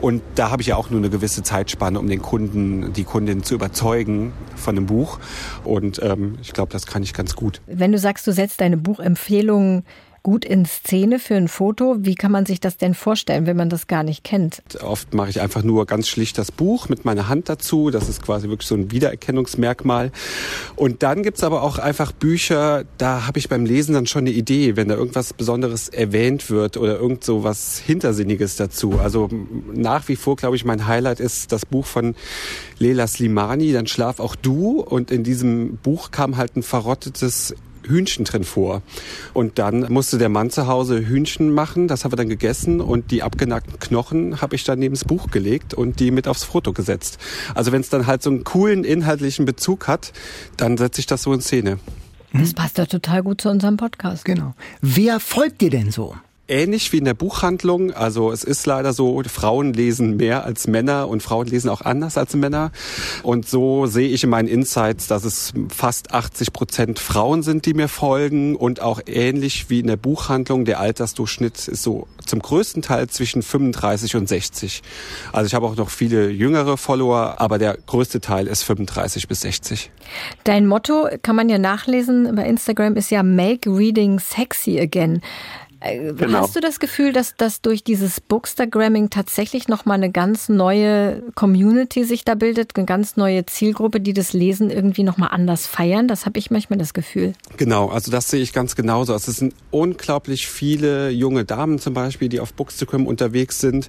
[0.00, 3.42] Und da habe ich ja auch nur eine gewisse Zeitspanne, um den Kunden, die Kundin
[3.42, 5.18] zu überzeugen von einem Buch.
[5.64, 7.61] Und ähm, ich glaube, das kann ich ganz gut.
[7.66, 9.85] Wenn du sagst, du setzt deine Buchempfehlungen
[10.22, 11.96] gut in Szene für ein Foto.
[12.00, 14.62] Wie kann man sich das denn vorstellen, wenn man das gar nicht kennt?
[14.83, 17.90] Oft mache ich einfach nur ganz schlicht das Buch mit meiner Hand dazu.
[17.90, 20.12] Das ist quasi wirklich so ein Wiedererkennungsmerkmal.
[20.76, 24.31] Und dann gibt's aber auch einfach Bücher, da habe ich beim Lesen dann schon eine
[24.31, 28.98] Idee, wenn da irgendwas Besonderes erwähnt wird oder irgend so was Hintersinniges dazu.
[28.98, 29.28] Also
[29.74, 32.14] nach wie vor, glaube ich, mein Highlight ist das Buch von
[32.78, 34.81] Leila Slimani, Dann schlaf auch du.
[34.81, 37.54] Und in diesem Buch kam halt ein verrottetes
[37.88, 38.83] Hühnchen drin vor.
[39.35, 43.11] Und dann musste der Mann zu Hause Hühnchen machen, das haben wir dann gegessen und
[43.11, 46.72] die abgenackten Knochen habe ich dann neben das Buch gelegt und die mit aufs Foto
[46.72, 47.18] gesetzt.
[47.55, 50.12] Also wenn es dann halt so einen coolen inhaltlichen Bezug hat,
[50.57, 51.79] dann setze ich das so in Szene.
[52.33, 54.24] Das passt ja total gut zu unserem Podcast.
[54.24, 54.55] Genau.
[54.83, 56.14] Wer folgt dir denn so?
[56.48, 57.92] Ähnlich wie in der Buchhandlung.
[57.92, 62.18] Also es ist leider so, Frauen lesen mehr als Männer und Frauen lesen auch anders
[62.18, 62.72] als Männer.
[63.22, 67.74] Und so sehe ich in meinen Insights, dass es fast 80 Prozent Frauen sind, die
[67.74, 70.64] mir folgen und auch ähnlich wie in der Buchhandlung.
[70.64, 74.82] Der Altersdurchschnitt ist so zum größten Teil zwischen 35 und 60.
[75.32, 79.42] Also ich habe auch noch viele jüngere Follower, aber der größte Teil ist 35 bis
[79.42, 79.90] 60.
[80.44, 85.20] Dein Motto kann man ja nachlesen bei Instagram ist ja Make Reading Sexy Again.
[85.80, 86.40] Äh, genau.
[86.40, 92.04] Hast du das Gefühl, dass das durch dieses Bookstagramming tatsächlich nochmal eine ganz neue Community
[92.04, 96.08] sich da bildet, eine ganz neue Zielgruppe, die das Lesen irgendwie nochmal anders feiern?
[96.08, 97.34] Das habe ich manchmal das Gefühl.
[97.58, 99.12] Genau, also das sehe ich ganz genauso.
[99.12, 103.88] Also es sind unglaublich viele junge Damen zum Beispiel, die auf Bookstagram unterwegs sind.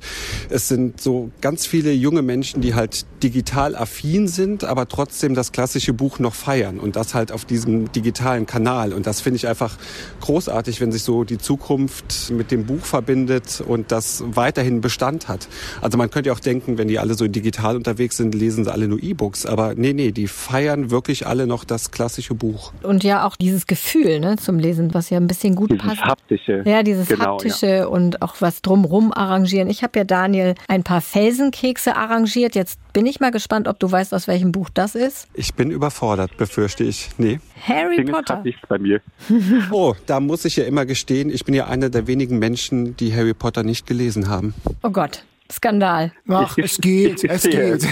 [0.50, 5.52] Es sind so ganz viele junge Menschen, die halt digital affin sind, aber trotzdem das
[5.52, 8.94] klassische Buch noch feiern und das halt auf diesem digitalen Kanal.
[8.94, 9.78] Und das finde ich einfach
[10.22, 15.30] großartig, wenn sich so die Zukunft Zukunft mit dem Buch verbindet und das weiterhin Bestand
[15.30, 15.48] hat.
[15.82, 18.72] Also man könnte ja auch denken, wenn die alle so digital unterwegs sind, lesen sie
[18.72, 19.46] alle nur E-Books.
[19.46, 22.74] Aber nee, nee, die feiern wirklich alle noch das klassische Buch.
[22.84, 26.02] Und ja auch dieses Gefühl ne, zum Lesen, was ja ein bisschen gut dieses passt.
[26.02, 26.64] Haptische.
[26.66, 27.86] Ja, dieses Genau, haptische ja.
[27.88, 29.70] und auch was drumrum arrangieren.
[29.70, 32.56] Ich habe ja Daniel ein paar Felsenkekse arrangiert.
[32.56, 35.28] Jetzt bin ich mal gespannt, ob du weißt, aus welchem Buch das ist.
[35.34, 37.10] Ich bin überfordert, befürchte ich.
[37.18, 37.40] Nee.
[37.68, 38.36] Harry Dinge Potter.
[38.38, 39.02] hat nichts bei mir.
[39.72, 43.14] Oh, da muss ich ja immer gestehen, ich bin ja einer der wenigen Menschen, die
[43.14, 44.54] Harry Potter nicht gelesen haben.
[44.84, 46.12] Oh Gott, Skandal.
[46.28, 47.84] Ach, es geht, es geht.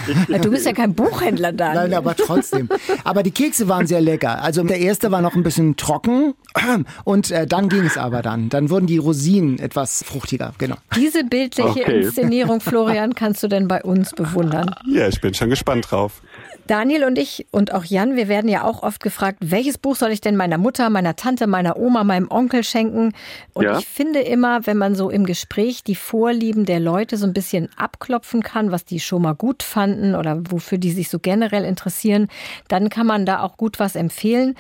[0.44, 1.84] Du bist ja kein Buchhändler, Daniel.
[1.84, 2.70] Nein, aber trotzdem.
[3.04, 4.42] Aber die Kekse waren sehr lecker.
[4.44, 6.34] Also der erste war noch ein bisschen trocken
[7.04, 8.50] und äh, dann ging es aber dann.
[8.50, 10.76] Dann wurden die Rosinen etwas fruchtiger, genau.
[10.96, 12.02] Diese bildliche Okay.
[12.04, 14.74] Inszenierung, Florian, kannst du denn bei uns bewundern?
[14.88, 16.22] Ja, ich bin schon gespannt drauf.
[16.68, 20.12] Daniel und ich und auch Jan, wir werden ja auch oft gefragt, welches Buch soll
[20.12, 23.14] ich denn meiner Mutter, meiner Tante, meiner Oma, meinem Onkel schenken?
[23.54, 23.80] Und Ja.
[23.80, 27.70] ich finde immer, wenn man so im Gespräch die Vorlieben der Leute so ein bisschen
[27.78, 32.28] abklopfen kann, was die schon mal gut fanden oder wofür die sich so generell interessieren,
[32.68, 34.56] dann kann man da auch gut was empfehlen.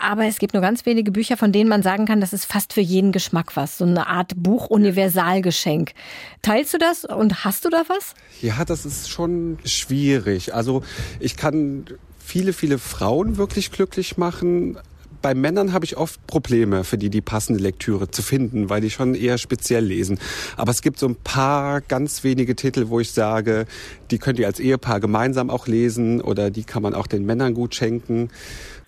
[0.00, 2.72] Aber es gibt nur ganz wenige Bücher, von denen man sagen kann, das ist fast
[2.72, 3.78] für jeden Geschmack was.
[3.78, 5.92] So eine Art Buch-Universalgeschenk.
[6.40, 8.14] Teilst du das und hast du da was?
[8.40, 10.54] Ja, das ist schon schwierig.
[10.54, 10.84] Also
[11.18, 11.86] ich kann
[12.20, 14.78] viele, viele Frauen wirklich glücklich machen.
[15.20, 18.90] Bei Männern habe ich oft Probleme, für die die passende Lektüre zu finden, weil die
[18.90, 20.20] schon eher speziell lesen.
[20.56, 23.66] Aber es gibt so ein paar ganz wenige Titel, wo ich sage,
[24.10, 27.54] die könnt ihr als Ehepaar gemeinsam auch lesen oder die kann man auch den Männern
[27.54, 28.30] gut schenken.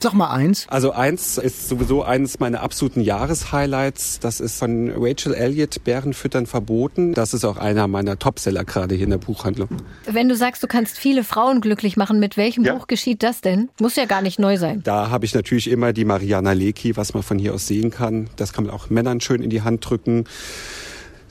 [0.02, 0.66] Sag mal eins.
[0.70, 4.18] Also eins ist sowieso eines meiner absoluten Jahreshighlights.
[4.20, 7.12] Das ist von Rachel Elliott, Bärenfüttern verboten.
[7.12, 9.68] Das ist auch einer meiner Topseller gerade hier in der Buchhandlung.
[10.06, 12.74] Wenn du sagst, du kannst viele Frauen glücklich machen, mit welchem Ja.
[12.74, 13.68] Buch geschieht das denn?
[13.78, 14.80] Muss ja gar nicht neu sein.
[14.84, 18.30] Da habe ich natürlich immer die Mariana Lecki, was man von hier aus sehen kann.
[18.36, 20.24] Das kann man auch Männern schön in die Hand drücken.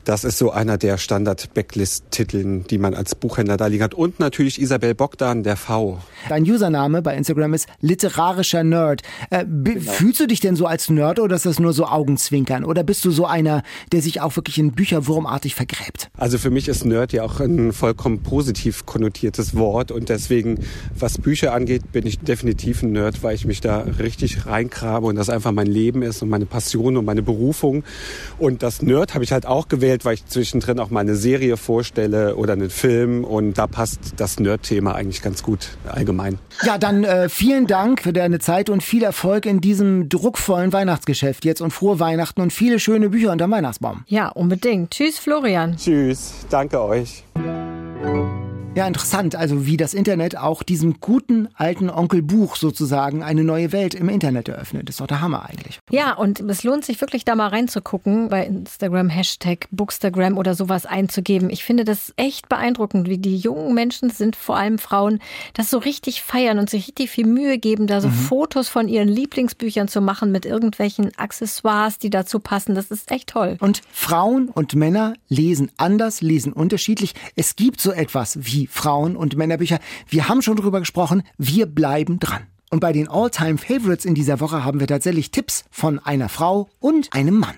[0.06, 3.94] Das ist so einer der Standard-Backlist-Titeln, die man als Buchhändler da liegen hat.
[3.94, 6.00] Und natürlich Isabel Bogdan, der V.
[6.30, 9.02] Dein Username bei Instagram ist literarischer Nerd.
[9.30, 12.64] Äh, be- Fühlst du dich denn so als Nerd oder ist das nur so Augenzwinkern?
[12.66, 16.10] Oder bist du so einer, der sich auch wirklich in Bücher wurmartig vergräbt?
[16.18, 20.60] Also für mich ist Nerd ja auch ein vollkommen positiv konnotiertes Wort und deswegen,
[20.98, 25.16] was Bücher angeht, bin ich definitiv ein Nerd, weil ich mich da richtig reingrabe und
[25.16, 27.84] das einfach mein Leben ist und meine Passion und meine Berufung.
[28.38, 31.58] Und das Nerd habe ich halt auch gewählt, weil ich zwischendrin auch mal eine Serie
[31.58, 36.40] vorstelle oder einen Film und da passt das Nerd-Thema eigentlich ganz gut allgemein.
[36.64, 41.46] Ja, dann äh, vielen Dank für deine Zeit und viel Erfolg in diesem druckvollen Weihnachtsgeschäft
[41.46, 44.04] jetzt und frohe Weihnachten und viele schöne Bücher unterm Weihnachtsbaum.
[44.08, 44.92] Ja, unbedingt.
[44.92, 45.78] Tschüss, Florian.
[45.78, 47.24] Tschüss, danke euch.
[48.80, 53.74] Ja, interessant, also wie das Internet auch diesem guten alten Onkel Buch sozusagen eine neue
[53.74, 54.88] Welt im Internet eröffnet.
[54.88, 55.80] Das ist doch der Hammer eigentlich.
[55.92, 60.86] Ja, und es lohnt sich wirklich da mal reinzugucken, bei Instagram Hashtag Bookstagram oder sowas
[60.86, 61.50] einzugeben.
[61.50, 65.20] Ich finde das echt beeindruckend, wie die jungen Menschen sind, vor allem Frauen,
[65.56, 69.10] das so richtig feiern und sich richtig viel Mühe geben, da so Fotos von ihren
[69.10, 72.76] Lieblingsbüchern zu machen mit irgendwelchen Accessoires, die dazu passen.
[72.76, 73.58] Das ist echt toll.
[73.60, 77.14] Und Frauen und Männer lesen anders, lesen unterschiedlich.
[77.36, 79.80] Es gibt so etwas wie Frauen- und Männerbücher.
[80.08, 81.24] Wir haben schon drüber gesprochen.
[81.38, 82.48] Wir bleiben dran.
[82.70, 86.70] Und bei den All-Time Favorites in dieser Woche haben wir tatsächlich Tipps von einer Frau
[86.80, 87.56] und einem Mann.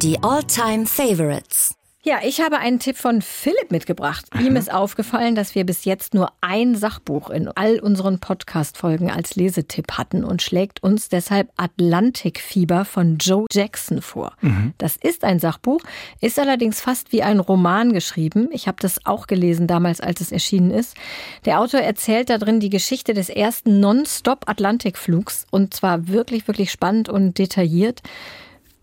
[0.00, 1.74] Die All-Time Favorites.
[2.06, 4.26] Ja, ich habe einen Tipp von Philipp mitgebracht.
[4.38, 9.36] Ihm ist aufgefallen, dass wir bis jetzt nur ein Sachbuch in all unseren Podcast-Folgen als
[9.36, 14.34] Lesetipp hatten und schlägt uns deshalb Atlantikfieber von Joe Jackson vor.
[14.76, 15.80] Das ist ein Sachbuch,
[16.20, 18.50] ist allerdings fast wie ein Roman geschrieben.
[18.52, 20.98] Ich habe das auch gelesen damals, als es erschienen ist.
[21.46, 27.08] Der Autor erzählt da drin die Geschichte des ersten Non-Stop-Atlantikflugs und zwar wirklich, wirklich spannend
[27.08, 28.02] und detailliert.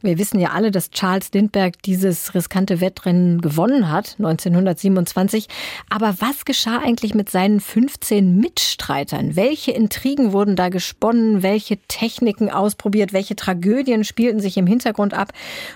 [0.03, 5.47] Wir wissen ja alle, dass Charles Lindbergh dieses riskante Wettrennen gewonnen hat, 1927.
[5.89, 9.35] Aber was geschah eigentlich mit seinen 15 Mitstreitern?
[9.35, 11.43] Welche Intrigen wurden da gesponnen?
[11.43, 13.13] Welche Techniken ausprobiert?
[13.13, 15.33] Welche Tragödien spielten sich im Hintergrund ab?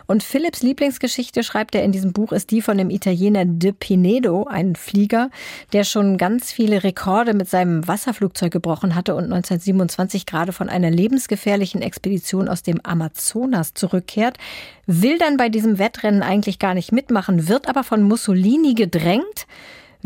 [0.08, 4.46] Und Philipps Lieblingsgeschichte, schreibt er in diesem Buch, ist die von dem Italiener De Pinedo,
[4.46, 5.30] ein Flieger,
[5.72, 10.90] der schon ganz viele Rekorde mit seinem Wasserflugzeug gebrochen hatte und 1927 gerade von einer
[10.90, 13.76] lebensgefährlichen Expedition aus dem Amazonas
[14.16, 14.38] zurückkehrt,
[14.86, 19.48] will dann bei diesem Wettrennen eigentlich gar nicht mitmachen, wird aber von Mussolini gedrängt.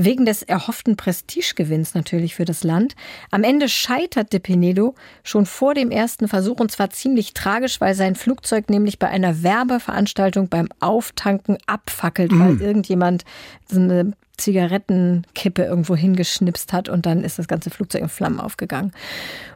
[0.01, 2.95] Wegen des erhofften Prestigegewinns natürlich für das Land.
[3.31, 7.93] Am Ende scheitert De Pinedo schon vor dem ersten Versuch und zwar ziemlich tragisch, weil
[7.95, 13.25] sein Flugzeug nämlich bei einer Werbeveranstaltung beim Auftanken abfackelt, weil irgendjemand
[13.69, 18.91] so eine Zigarettenkippe irgendwo hingeschnipst hat und dann ist das ganze Flugzeug in Flammen aufgegangen.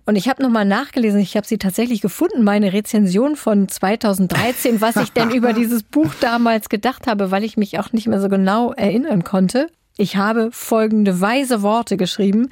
[0.06, 4.98] Und ich habe nochmal nachgelesen, ich habe sie tatsächlich gefunden, meine Rezension von 2013, was
[4.98, 8.30] ich denn über dieses Buch damals gedacht habe, weil ich mich auch nicht mehr so
[8.30, 9.68] genau erinnern konnte.
[9.96, 12.50] Ich habe folgende weise Worte geschrieben.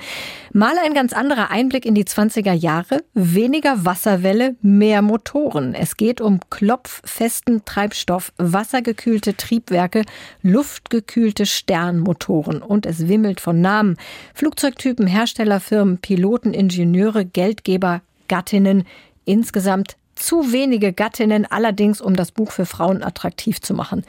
[0.53, 3.03] Mal ein ganz anderer Einblick in die 20er Jahre.
[3.15, 5.73] Weniger Wasserwelle, mehr Motoren.
[5.73, 10.03] Es geht um klopffesten Treibstoff, wassergekühlte Triebwerke,
[10.43, 12.61] luftgekühlte Sternmotoren.
[12.61, 13.97] Und es wimmelt von Namen.
[14.35, 18.83] Flugzeugtypen, Herstellerfirmen, Piloten, Ingenieure, Geldgeber, Gattinnen.
[19.25, 24.05] Insgesamt zu wenige Gattinnen, allerdings um das Buch für Frauen attraktiv zu machen.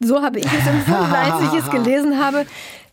[0.00, 2.46] So habe ich es empfunden, als ich es gelesen habe.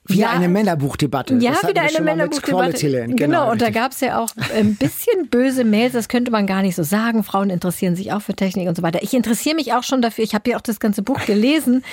[0.07, 1.35] Wie ja, eine Männerbuchdebatte.
[1.37, 2.77] Ja, wieder eine Männerbuchdebatte.
[2.77, 6.45] Genau, genau, und da gab es ja auch ein bisschen böse Mails, das könnte man
[6.45, 7.23] gar nicht so sagen.
[7.23, 9.01] Frauen interessieren sich auch für Technik und so weiter.
[9.01, 10.23] Ich interessiere mich auch schon dafür.
[10.23, 11.83] Ich habe ja auch das ganze Buch gelesen.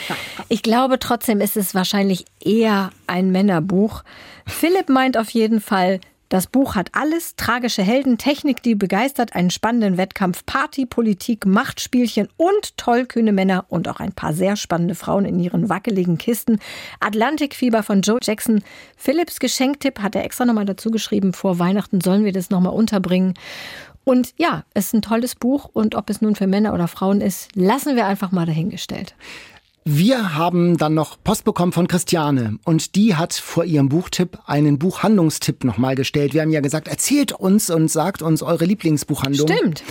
[0.51, 4.03] Ich glaube trotzdem ist es wahrscheinlich eher ein Männerbuch.
[4.46, 6.01] Philipp meint auf jeden Fall,
[6.33, 12.31] das Buch hat alles, tragische Helden, Technik, die begeistert, einen spannenden Wettkampf, Party, Politik, Machtspielchen
[12.38, 16.59] und tollkühne Männer und auch ein paar sehr spannende Frauen in ihren wackeligen Kisten.
[17.01, 18.64] Atlantikfieber von Joe Jackson.
[18.97, 21.35] Philips Geschenktipp hat er extra nochmal dazu geschrieben.
[21.35, 23.35] Vor Weihnachten sollen wir das nochmal unterbringen.
[24.05, 27.21] Und ja, es ist ein tolles Buch und ob es nun für Männer oder Frauen
[27.21, 29.14] ist, lassen wir einfach mal dahingestellt.
[29.85, 34.79] Wir haben dann noch Post bekommen von Christiane und die hat vor ihrem Buchtipp einen
[34.79, 36.35] Buchhandlungstipp nochmal gestellt.
[36.35, 39.49] Wir haben ja gesagt, erzählt uns und sagt uns eure Lieblingsbuchhandlung.
[39.49, 39.83] Stimmt.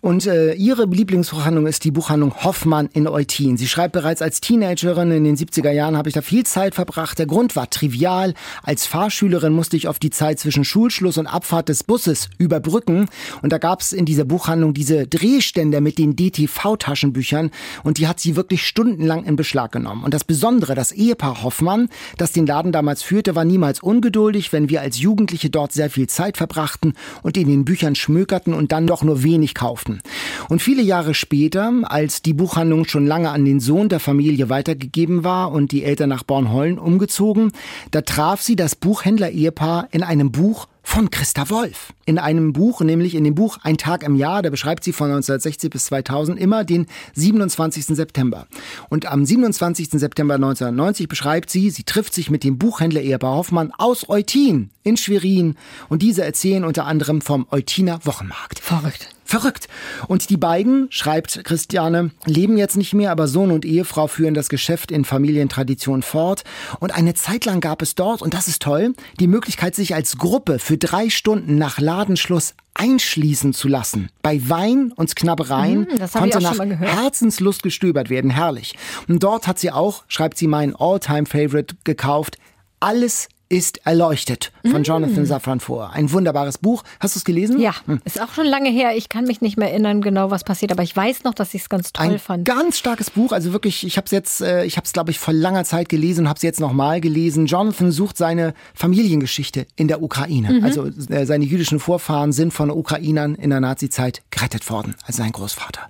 [0.00, 3.58] Und äh, ihre Lieblingsbuchhandlung ist die Buchhandlung Hoffmann in Eutin.
[3.58, 7.18] Sie schreibt bereits als Teenagerin in den 70er Jahren habe ich da viel Zeit verbracht.
[7.18, 8.32] Der Grund war trivial.
[8.62, 13.10] Als Fahrschülerin musste ich auf die Zeit zwischen Schulschluss und Abfahrt des Busses überbrücken.
[13.42, 17.50] Und da gab es in dieser Buchhandlung diese Drehständer mit den DTV-Taschenbüchern
[17.82, 20.04] und die hat sie wirklich stundenlang in Beschlag genommen.
[20.04, 24.68] Und das Besondere, das Ehepaar Hoffmann, das den Laden damals führte, war niemals ungeduldig, wenn
[24.68, 28.86] wir als Jugendliche dort sehr viel Zeit verbrachten und in den Büchern schmökerten und dann
[28.86, 30.00] doch nur wenig kauften.
[30.48, 35.24] Und viele Jahre später, als die Buchhandlung schon lange an den Sohn der Familie weitergegeben
[35.24, 37.52] war und die Eltern nach Bornholm umgezogen,
[37.90, 41.92] da traf sie das Buchhändler-Ehepaar in einem Buch von Christa Wolf.
[42.04, 45.06] In einem Buch, nämlich in dem Buch Ein Tag im Jahr, da beschreibt sie von
[45.06, 47.86] 1960 bis 2000 immer den 27.
[47.86, 48.46] September.
[48.90, 49.88] Und am 27.
[49.90, 54.96] September 1990 beschreibt sie, sie trifft sich mit dem Buchhändler Ehepaar Hoffmann aus Eutin in
[54.96, 55.56] Schwerin
[55.88, 58.60] und diese erzählen unter anderem vom Eutiner Wochenmarkt.
[58.60, 59.13] Verrückt.
[59.24, 59.68] Verrückt.
[60.06, 64.48] Und die beiden, schreibt Christiane, leben jetzt nicht mehr, aber Sohn und Ehefrau führen das
[64.48, 66.44] Geschäft in Familientradition fort.
[66.80, 70.18] Und eine Zeit lang gab es dort, und das ist toll, die Möglichkeit, sich als
[70.18, 74.10] Gruppe für drei Stunden nach Ladenschluss einschließen zu lassen.
[74.22, 78.30] Bei Wein und Knabbereien mm, konnte nach Herzenslust gestöbert werden.
[78.30, 78.76] Herrlich.
[79.08, 82.36] Und dort hat sie auch, schreibt sie, mein All-Time-Favorite gekauft.
[82.80, 84.84] Alles ist erleuchtet von mm.
[84.84, 85.92] Jonathan Safran vor.
[85.92, 86.82] Ein wunderbares Buch.
[87.00, 87.60] Hast du es gelesen?
[87.60, 88.00] Ja, hm.
[88.04, 88.96] ist auch schon lange her.
[88.96, 91.62] Ich kann mich nicht mehr erinnern, genau was passiert, aber ich weiß noch, dass ich
[91.62, 92.44] es ganz toll Ein fand.
[92.44, 93.32] Ganz starkes Buch.
[93.32, 95.88] Also wirklich, ich habe es jetzt, äh, ich habe es glaube ich vor langer Zeit
[95.88, 97.46] gelesen und habe es jetzt nochmal gelesen.
[97.46, 100.54] Jonathan sucht seine Familiengeschichte in der Ukraine.
[100.54, 100.64] Mhm.
[100.64, 105.32] Also äh, seine jüdischen Vorfahren sind von Ukrainern in der Nazizeit gerettet worden, also sein
[105.32, 105.82] Großvater.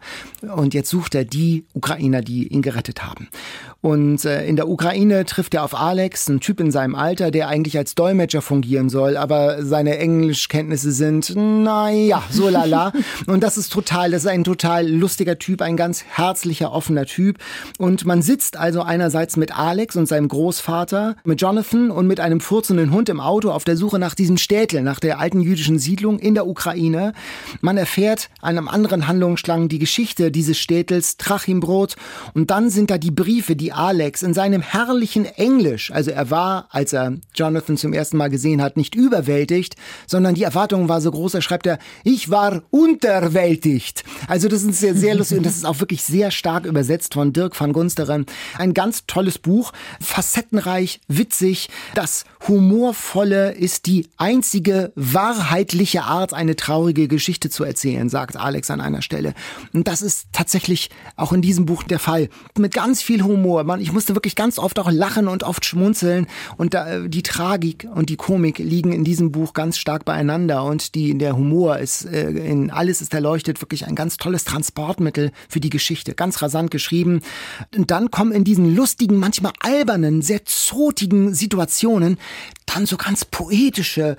[0.55, 3.29] Und jetzt sucht er die Ukrainer, die ihn gerettet haben.
[3.85, 7.49] Und äh, in der Ukraine trifft er auf Alex, einen Typ in seinem Alter, der
[7.49, 12.95] eigentlich als Dolmetscher fungieren soll, aber seine Englischkenntnisse sind, naja, so lala.
[13.27, 17.37] und das ist total, das ist ein total lustiger Typ, ein ganz herzlicher, offener Typ.
[17.77, 22.41] Und man sitzt also einerseits mit Alex und seinem Großvater, mit Jonathan und mit einem
[22.41, 26.19] furzenden Hund im Auto auf der Suche nach diesem Städtel, nach der alten jüdischen Siedlung
[26.19, 27.13] in der Ukraine.
[27.61, 31.97] Man erfährt an einem anderen Handlungsstrang die Geschichte dieses Städtels Trachimbrot
[32.33, 36.69] und dann sind da die Briefe, die Alex in seinem herrlichen Englisch, also er war,
[36.71, 41.11] als er Jonathan zum ersten Mal gesehen hat, nicht überwältigt, sondern die Erwartung war so
[41.11, 44.05] groß, da schreibt er, ich war unterwältigt.
[44.29, 47.33] Also das ist sehr, sehr lustig und das ist auch wirklich sehr stark übersetzt von
[47.33, 48.27] Dirk van Gunsteren.
[48.59, 51.69] Ein ganz tolles Buch, facettenreich, witzig.
[51.95, 58.81] Das Humorvolle ist die einzige wahrheitliche Art, eine traurige Geschichte zu erzählen, sagt Alex an
[58.81, 59.35] einer Stelle.
[59.73, 62.29] Und das ist tatsächlich auch in diesem Buch der Fall.
[62.57, 66.27] Mit ganz viel Humor man, ich musste wirklich ganz oft auch lachen und oft schmunzeln.
[66.57, 70.65] Und da, die Tragik und die Komik liegen in diesem Buch ganz stark beieinander.
[70.65, 75.33] Und die, der Humor ist, äh, in alles ist erleuchtet, wirklich ein ganz tolles Transportmittel
[75.49, 77.21] für die Geschichte, ganz rasant geschrieben.
[77.75, 82.19] Und dann kommen in diesen lustigen, manchmal albernen, sehr zotigen Situationen
[82.67, 84.17] dann so ganz poetische,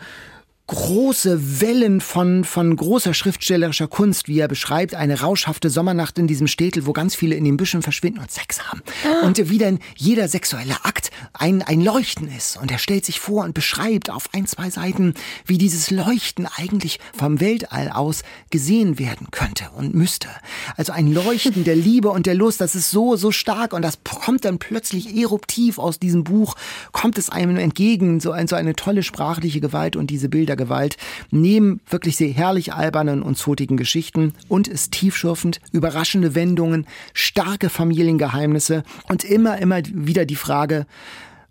[0.67, 6.47] große Wellen von, von großer schriftstellerischer Kunst, wie er beschreibt, eine rauschhafte Sommernacht in diesem
[6.47, 8.81] Städtel, wo ganz viele in den Büschen verschwinden und Sex haben.
[9.23, 12.57] Und wie dann jeder sexuelle Akt ein, ein Leuchten ist.
[12.57, 15.13] Und er stellt sich vor und beschreibt auf ein, zwei Seiten,
[15.45, 20.29] wie dieses Leuchten eigentlich vom Weltall aus gesehen werden könnte und müsste.
[20.77, 23.99] Also ein Leuchten der Liebe und der Lust, das ist so, so stark und das
[24.03, 26.55] kommt dann plötzlich eruptiv aus diesem Buch,
[26.91, 30.97] kommt es einem entgegen, so, ein, so eine tolle sprachliche Gewalt und diese Bilder Gewalt,
[31.31, 38.83] neben wirklich sehr herrlich albernen und zotigen Geschichten und ist tiefschürfend, überraschende Wendungen, starke Familiengeheimnisse
[39.09, 40.85] und immer, immer wieder die Frage,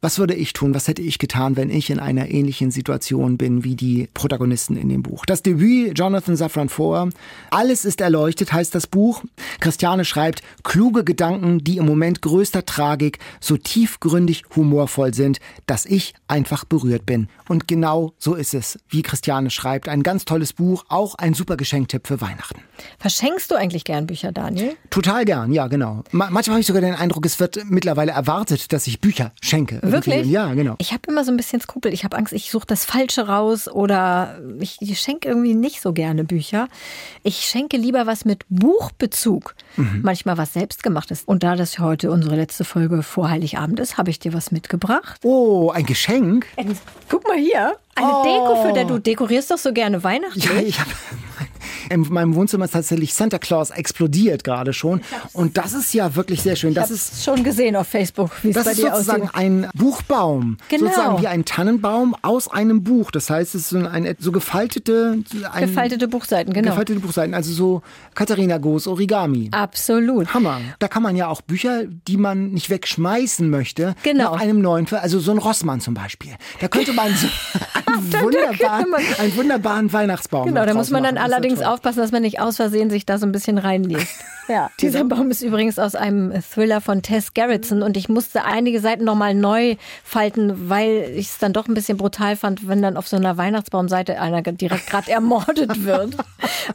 [0.04, 0.74] was würde ich tun?
[0.74, 4.90] Was hätte ich getan, wenn ich in einer ähnlichen Situation bin wie die Protagonisten in
[4.90, 5.24] dem Buch?
[5.24, 7.08] Das Debüt Jonathan Safran Foer.
[7.50, 9.24] Alles ist erleuchtet heißt das Buch.
[9.60, 16.12] Christiane schreibt kluge Gedanken, die im Moment größter Tragik so tiefgründig humorvoll sind, dass ich
[16.34, 17.28] einfach berührt bin.
[17.48, 19.88] Und genau so ist es, wie Christiane schreibt.
[19.88, 22.60] Ein ganz tolles Buch, auch ein super Geschenktipp für Weihnachten.
[22.98, 24.76] Verschenkst du eigentlich gern Bücher, Daniel?
[24.90, 26.02] Total gern, ja, genau.
[26.10, 29.78] manchmal habe ich sogar den Eindruck, es wird mittlerweile erwartet, dass ich Bücher schenke.
[29.82, 30.26] Wirklich?
[30.26, 30.74] Ja, genau.
[30.78, 31.92] Ich habe immer so ein bisschen Skrupel.
[31.92, 35.92] Ich habe Angst, ich suche das Falsche raus oder ich, ich schenke irgendwie nicht so
[35.92, 36.68] gerne Bücher.
[37.22, 39.54] Ich schenke lieber was mit Buchbezug.
[39.76, 40.00] Mhm.
[40.02, 41.22] Manchmal was selbstgemachtes.
[41.26, 45.20] Und da das heute unsere letzte Folge vor Heiligabend ist, habe ich dir was mitgebracht.
[45.22, 46.23] Oh, ein Geschenk?
[47.08, 47.76] Guck mal hier.
[47.94, 48.22] Eine oh.
[48.22, 50.40] Deko, für der du dekorierst doch so gerne Weihnachten.
[50.40, 50.90] Ja, ich habe
[51.90, 55.00] in meinem Wohnzimmer ist tatsächlich Santa Claus explodiert gerade schon.
[55.32, 56.74] Und das ist ja wirklich sehr schön.
[56.74, 58.86] Das ist schon gesehen auf Facebook, wie es bei dir aussieht.
[58.86, 60.56] Das ist sozusagen ein Buchbaum.
[60.68, 60.86] Genau.
[60.86, 63.10] Sozusagen wie ein Tannenbaum aus einem Buch.
[63.10, 65.18] Das heißt, es ist so, ein, so gefaltete...
[65.52, 66.70] Ein, gefaltete Buchseiten, genau.
[66.70, 67.82] Gefaltete Buchseiten, also so
[68.14, 69.48] Katharina Goos Origami.
[69.52, 70.32] Absolut.
[70.34, 70.60] Hammer.
[70.78, 74.32] Da kann man ja auch Bücher, die man nicht wegschmeißen möchte, genau.
[74.32, 76.32] nach einem neuen, also so ein Rossmann zum Beispiel.
[76.60, 77.26] Da könnte man so
[77.92, 78.86] einen, wunderbaren,
[79.18, 82.56] einen wunderbaren Weihnachtsbaum Genau, da muss man dann allerdings auch aufpassen, dass man nicht aus
[82.56, 84.24] Versehen sich da so ein bisschen reinliest.
[84.46, 88.78] Ja, dieser Baum ist übrigens aus einem Thriller von Tess Gerritsen und ich musste einige
[88.78, 92.98] Seiten nochmal neu falten, weil ich es dann doch ein bisschen brutal fand, wenn dann
[92.98, 96.18] auf so einer Weihnachtsbaumseite einer direkt gerade ermordet wird.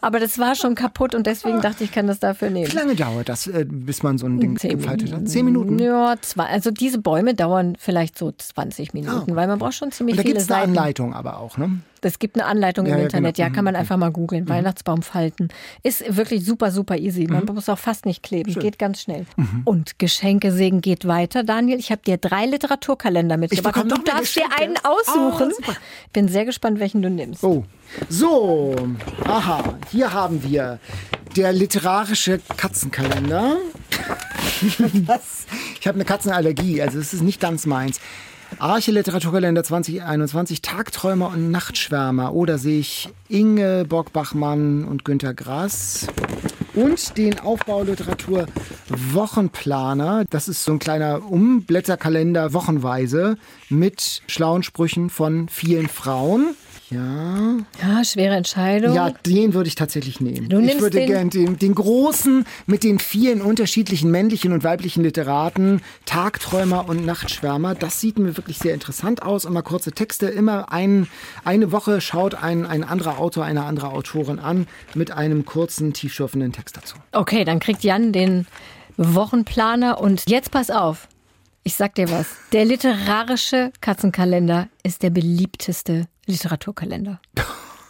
[0.01, 2.71] Aber das war schon kaputt und deswegen dachte ich, kann das dafür nehmen.
[2.71, 5.29] Wie lange dauert das, äh, bis man so ein Ding Zehn gefaltet hat?
[5.29, 5.77] Zehn Minuten?
[5.77, 6.45] Ja, zwei.
[6.45, 9.35] Also diese Bäume dauern vielleicht so 20 Minuten, ah.
[9.35, 10.49] weil man braucht schon ziemlich und da viele Seiten.
[10.49, 11.81] Da gibt es eine Anleitung aber auch, ne?
[12.05, 13.47] Es gibt eine Anleitung ja, im ja, Internet, genau.
[13.47, 13.79] ja, kann man mhm.
[13.79, 14.45] einfach mal googeln.
[14.45, 14.49] Mhm.
[14.49, 15.49] Weihnachtsbaum falten.
[15.83, 17.27] Ist wirklich super, super easy.
[17.27, 17.55] Man mhm.
[17.55, 18.51] muss auch fast nicht kleben.
[18.51, 18.61] Schön.
[18.61, 19.25] Geht ganz schnell.
[19.37, 19.61] Mhm.
[19.65, 21.79] Und Geschenkesägen geht weiter, Daniel.
[21.79, 23.83] Ich habe dir drei Literaturkalender mitgebracht.
[23.89, 25.51] Du darfst dir einen aussuchen.
[25.67, 25.71] Oh,
[26.13, 27.43] Bin sehr gespannt, welchen du nimmst.
[27.43, 27.65] Oh.
[28.07, 28.75] So,
[29.25, 30.79] aha, hier haben wir
[31.35, 33.57] der literarische Katzenkalender.
[35.79, 37.99] ich habe eine Katzenallergie, also es ist nicht ganz meins.
[38.57, 42.33] Arche Literaturkalender 2021, Tagträumer und Nachtschwärmer.
[42.33, 46.07] Oder sehe ich Inge Bock-Bachmann und Günter Grass.
[46.73, 48.47] Und den Aufbauliteratur
[48.89, 50.25] Wochenplaner.
[50.29, 53.37] Das ist so ein kleiner Umblätterkalender wochenweise
[53.69, 56.55] mit schlauen Sprüchen von vielen Frauen.
[56.89, 57.57] Ja.
[57.81, 58.95] Ja, schwere Entscheidung.
[58.95, 60.49] Ja, den würde ich tatsächlich nehmen.
[60.49, 65.81] Du ich würde gerne den, den großen mit den vielen unterschiedlichen männlichen und weiblichen Literaten,
[66.05, 67.75] Tagträumer und Nachtschwärmer.
[67.75, 69.45] Das sieht mir wirklich sehr interessant aus.
[69.45, 70.27] Immer kurze Texte.
[70.27, 71.07] Immer ein,
[71.45, 76.53] eine Woche schaut ein, ein anderer Autor, eine andere Autorin an mit einem kurzen, tiefschürfenden
[76.53, 76.95] Text dazu.
[77.11, 78.47] Okay, dann kriegt Jan den
[78.97, 81.07] Wochenplaner und jetzt pass auf.
[81.63, 82.27] Ich sag dir was.
[82.51, 87.19] Der literarische Katzenkalender ist der beliebteste Literaturkalender.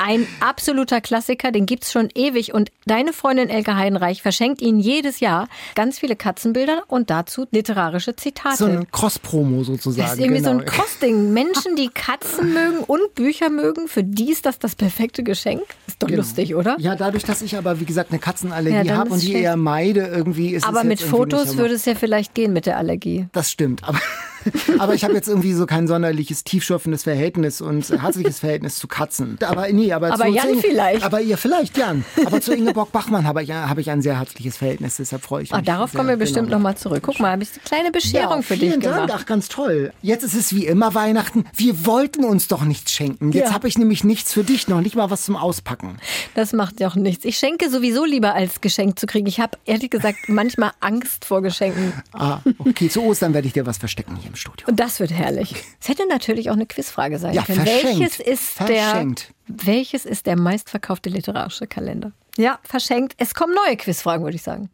[0.01, 5.19] Ein absoluter Klassiker, den gibt's schon ewig und deine Freundin Elke Heidenreich verschenkt ihn jedes
[5.19, 8.55] Jahr ganz viele Katzenbilder und dazu literarische Zitate.
[8.55, 10.07] So ein Cross-Promo sozusagen.
[10.07, 10.51] Das ist irgendwie genau.
[10.51, 10.71] so ein genau.
[10.71, 11.33] Cross-Ding.
[11.33, 15.63] Menschen, die Katzen mögen und Bücher mögen, für die ist das das perfekte Geschenk.
[15.85, 16.21] Ist doch genau.
[16.21, 16.77] lustig, oder?
[16.79, 20.07] Ja, dadurch, dass ich aber, wie gesagt, eine Katzenallergie ja, habe und die eher meide,
[20.07, 23.27] irgendwie ist Aber es mit Fotos würde es ja vielleicht gehen mit der Allergie.
[23.33, 23.99] Das stimmt, aber
[24.79, 29.37] aber ich habe jetzt irgendwie so kein sonderliches tiefschürfendes Verhältnis und herzliches Verhältnis zu Katzen.
[29.45, 31.03] Aber nee, aber, aber zu, Jan zu, vielleicht.
[31.03, 32.05] Aber ihr vielleicht, Jan.
[32.25, 35.53] Aber zu Ingeborg Bachmann habe ich, hab ich ein sehr herzliches Verhältnis, deshalb freue ich
[35.53, 35.69] ah, mich.
[35.69, 36.57] Ach, darauf kommen wir bestimmt genau.
[36.57, 37.03] nochmal zurück.
[37.03, 39.09] Guck mal, habe ich eine kleine Bescherung ja, für dich gemacht.
[39.09, 39.11] Dank.
[39.13, 39.91] Ach, ganz toll.
[40.01, 41.45] Jetzt ist es wie immer Weihnachten.
[41.55, 43.31] Wir wollten uns doch nichts schenken.
[43.31, 43.53] Jetzt ja.
[43.53, 45.97] habe ich nämlich nichts für dich, noch nicht mal was zum Auspacken.
[46.35, 47.25] Das macht ja auch nichts.
[47.25, 49.27] Ich schenke sowieso lieber als Geschenk zu kriegen.
[49.27, 51.93] Ich habe ehrlich gesagt manchmal Angst vor Geschenken.
[52.13, 52.89] Ah, okay.
[52.89, 54.67] Zu Ostern werde ich dir was verstecken hier im Studio.
[54.67, 55.53] Und das wird herrlich.
[55.81, 57.61] Es hätte natürlich auch eine Quizfrage sein ja, können.
[57.65, 57.99] Verschenkt.
[57.99, 59.33] Welches ist verschenkt.
[59.47, 62.11] der welches ist der meistverkaufte literarische Kalender?
[62.37, 63.13] Ja, verschenkt.
[63.17, 64.69] Es kommen neue Quizfragen, würde ich sagen.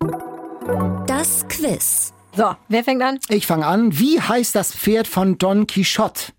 [1.08, 2.14] Das Quiz.
[2.36, 3.20] So, wer fängt an?
[3.30, 3.98] Ich fange an.
[3.98, 6.34] Wie heißt das Pferd von Don Quixote?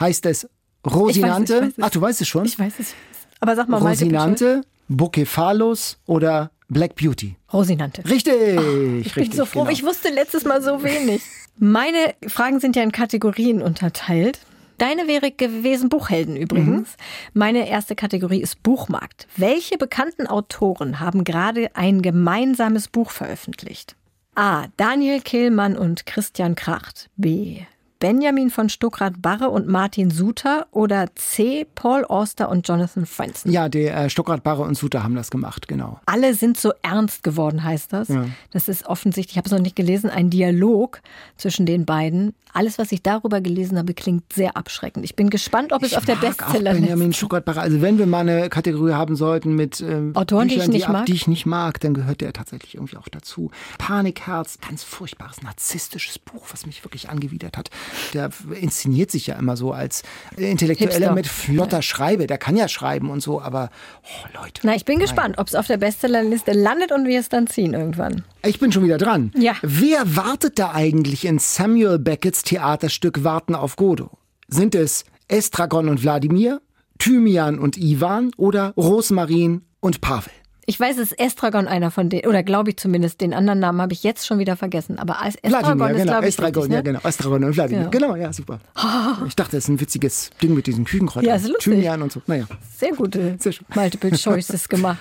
[0.00, 0.48] Heißt es
[0.84, 1.54] Rosinante.
[1.54, 1.84] Ich weiß, ich weiß es.
[1.84, 2.44] Ach, du weißt es schon?
[2.44, 2.94] Ich weiß es.
[3.40, 3.90] Aber sag mal mal.
[3.90, 7.36] Rosinante, Bucephalus oder Black Beauty.
[7.52, 8.04] Rosinante.
[8.08, 9.34] Richtig, Ich bin richtig.
[9.34, 9.72] so froh, genau.
[9.72, 11.22] ich wusste letztes Mal so wenig.
[11.56, 14.40] Meine Fragen sind ja in Kategorien unterteilt.
[14.78, 16.96] Deine wäre gewesen Buchhelden übrigens.
[17.34, 19.28] Meine erste Kategorie ist Buchmarkt.
[19.36, 23.94] Welche bekannten Autoren haben gerade ein gemeinsames Buch veröffentlicht?
[24.34, 24.66] A.
[24.76, 27.10] Daniel Kehlmann und Christian Kracht.
[27.16, 27.60] B.
[28.02, 30.66] Benjamin von Stuckrad-Barre und Martin Suter.
[30.72, 31.64] Oder C.
[31.76, 33.52] Paul Auster und Jonathan Franzen.
[33.52, 36.00] Ja, der äh, Stuckrad, Barre und Suter haben das gemacht, genau.
[36.04, 38.08] Alle sind so ernst geworden, heißt das.
[38.50, 41.00] Das ist offensichtlich, ich habe es noch nicht gelesen, ein Dialog
[41.36, 42.34] zwischen den beiden.
[42.54, 45.04] Alles, was ich darüber gelesen habe, klingt sehr abschreckend.
[45.04, 47.60] Ich bin gespannt, ob es Ich auf der Bestsellerliste Benjamin Stuckrad-Barre.
[47.60, 50.92] Also wenn wir mal eine Kategorie haben sollten mit ähm, Autoren, die ich nicht ab-
[50.92, 51.06] mag?
[51.06, 53.52] die ich nicht mag, dann gehört der tatsächlich irgendwie auch dazu.
[53.78, 57.70] Panikherz, ganz furchtbares narzisstisches Buch, was mich wirklich angewidert hat.
[58.14, 58.30] Der
[58.60, 60.02] inszeniert sich ja immer so als
[60.36, 61.14] Intellektueller Hipster.
[61.14, 62.26] mit flotter Schreibe.
[62.26, 63.70] Der kann ja schreiben und so, aber
[64.02, 64.62] oh, Leute.
[64.64, 67.74] Na, ich bin gespannt, ob es auf der Bestsellerliste landet und wir es dann ziehen
[67.74, 68.24] irgendwann.
[68.44, 69.32] Ich bin schon wieder dran.
[69.36, 69.54] Ja.
[69.62, 74.10] Wer wartet da eigentlich in Samuel Becketts Theaterstück Warten auf Godot?
[74.48, 76.60] Sind es Estragon und Wladimir,
[76.98, 80.32] Thymian und Ivan oder Rosmarin und Pavel?
[80.64, 83.80] Ich weiß, es ist Estragon einer von denen, oder glaube ich zumindest, den anderen Namen
[83.80, 84.98] habe ich jetzt schon wieder vergessen.
[84.98, 86.12] Aber als Estragon Wladimir, ist, genau.
[86.12, 86.74] glaube ich, Estragon, richtig, ne?
[86.76, 87.00] ja, genau.
[87.02, 87.82] Estragon und Wladimir.
[87.82, 87.88] Ja.
[87.88, 88.60] Genau, ja, super.
[89.26, 91.28] Ich dachte, das ist ein witziges Ding mit diesen Küchenkräutern.
[91.28, 91.74] Ja, ist lustig.
[91.74, 92.22] Thymian und so.
[92.26, 92.46] Naja.
[92.76, 93.66] Sehr gute Sehr schön.
[93.74, 95.00] Multiple Choices gemacht.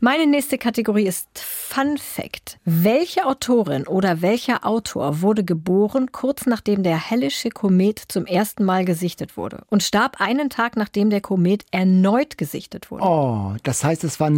[0.00, 2.58] Meine nächste Kategorie ist Fun Fact.
[2.64, 8.84] Welche Autorin oder welcher Autor wurde geboren kurz nachdem der Hellische Komet zum ersten Mal
[8.84, 13.04] gesichtet wurde und starb einen Tag nachdem der Komet erneut gesichtet wurde?
[13.04, 14.30] Oh, das heißt, es war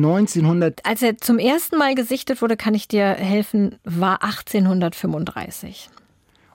[0.51, 0.81] 1900.
[0.85, 5.91] Als er zum ersten Mal gesichtet wurde, kann ich dir helfen, war 1835.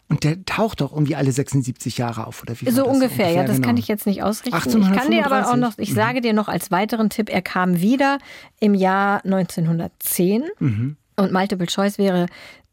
[0.10, 2.70] Und der taucht doch irgendwie alle 76 Jahre auf, oder wie?
[2.70, 3.68] So das ungefähr, ja, das genau.
[3.70, 4.58] kann ich jetzt nicht ausrichten.
[4.82, 5.88] Ich kann dir aber auch noch, 1835.
[5.90, 8.18] ich sage dir noch als weiteren Tipp, er kam wieder
[8.60, 10.98] im Jahr 1910 Mhm.
[11.16, 12.26] und Multiple Choice wäre,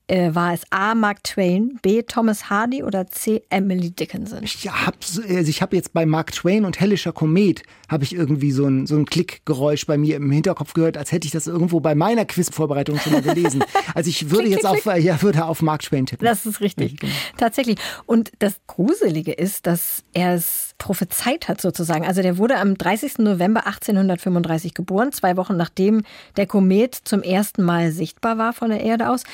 [0.09, 0.95] äh, war es A.
[0.95, 2.03] Mark Twain, B.
[2.03, 3.43] Thomas Hardy oder C.
[3.51, 4.43] Emily Dickinson?
[4.43, 8.51] Ich habe also ich hab jetzt bei Mark Twain und Hellischer Komet habe ich irgendwie
[8.51, 11.81] so ein, so ein Klickgeräusch bei mir im Hinterkopf gehört, als hätte ich das irgendwo
[11.81, 13.63] bei meiner Quizvorbereitung schon mal gelesen.
[13.95, 16.25] Also ich würde Klick, jetzt klick, auf, äh, ja, würde auf Mark Twain tippen.
[16.25, 16.99] Das ist richtig.
[17.01, 17.13] genau.
[17.37, 17.79] Tatsächlich.
[18.07, 22.05] Und das Gruselige ist, dass er es prophezeit hat sozusagen.
[22.05, 23.19] Also der wurde am 30.
[23.19, 26.03] November 1835 geboren, zwei Wochen nachdem
[26.37, 29.25] der Komet zum ersten Mal sichtbar war von der Erde aus.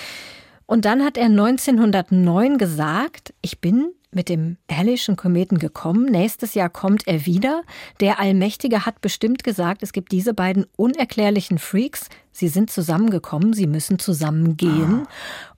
[0.67, 6.07] Und dann hat er 1909 gesagt, ich bin mit dem Hallischen Kometen gekommen.
[6.07, 7.63] Nächstes Jahr kommt er wieder.
[8.01, 12.09] Der Allmächtige hat bestimmt gesagt, es gibt diese beiden unerklärlichen Freaks.
[12.33, 15.07] Sie sind zusammengekommen, sie müssen zusammengehen.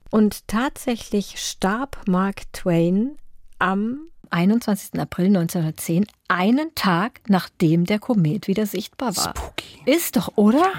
[0.09, 3.17] Und tatsächlich starb Mark Twain
[3.59, 3.99] am
[4.29, 4.99] 21.
[4.99, 9.33] April 1910, einen Tag nachdem der Komet wieder sichtbar war.
[9.35, 9.81] Spooky.
[9.85, 10.71] Ist doch, oder?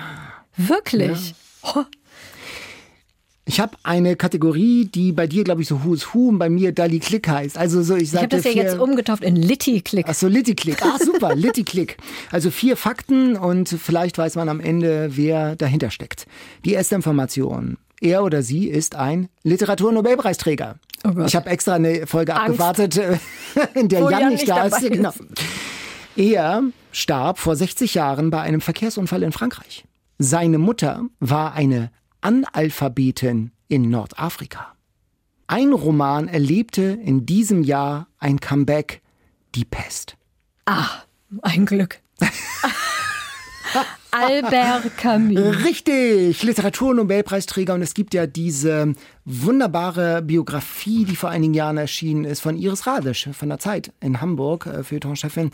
[0.57, 1.35] Wirklich.
[1.63, 1.85] Oh,
[3.49, 6.73] Ich habe eine Kategorie, die bei dir, glaube ich, so Who's Who und bei mir
[6.73, 7.57] Dali Click heißt.
[7.57, 10.05] Also so, ich ich habe das ja vier, jetzt umgetauft in Litty-Click.
[10.07, 10.85] Ach so, Litty Click.
[10.85, 11.97] Ah, super, Litty Click.
[12.31, 16.27] Also vier Fakten und vielleicht weiß man am Ende, wer dahinter steckt.
[16.67, 17.79] Die erste Information.
[18.03, 20.77] Er oder sie ist ein Literaturnobelpreisträger.
[21.05, 21.29] Oh Gott.
[21.29, 22.61] ich habe extra eine Folge Angst.
[22.61, 23.17] abgewartet, äh,
[23.81, 24.83] in der Wo Jan, Jan nicht da ist.
[24.83, 24.93] ist.
[24.93, 25.15] Genau.
[26.17, 29.87] Er starb vor 60 Jahren bei einem Verkehrsunfall in Frankreich.
[30.19, 31.91] Seine Mutter war eine
[32.21, 34.75] Analphabetin in Nordafrika.
[35.47, 39.01] Ein Roman erlebte in diesem Jahr ein Comeback,
[39.55, 40.17] Die Pest.
[40.67, 40.89] Ah,
[41.43, 42.01] ein Glück.
[44.11, 45.65] Albert Camus.
[45.65, 48.95] Richtig, Literaturnobelpreisträger und es gibt ja diese
[49.31, 54.21] wunderbare Biografie, die vor einigen Jahren erschienen ist von Iris Radisch von der Zeit in
[54.21, 55.51] Hamburg, äh, Feuilleton-Chefin.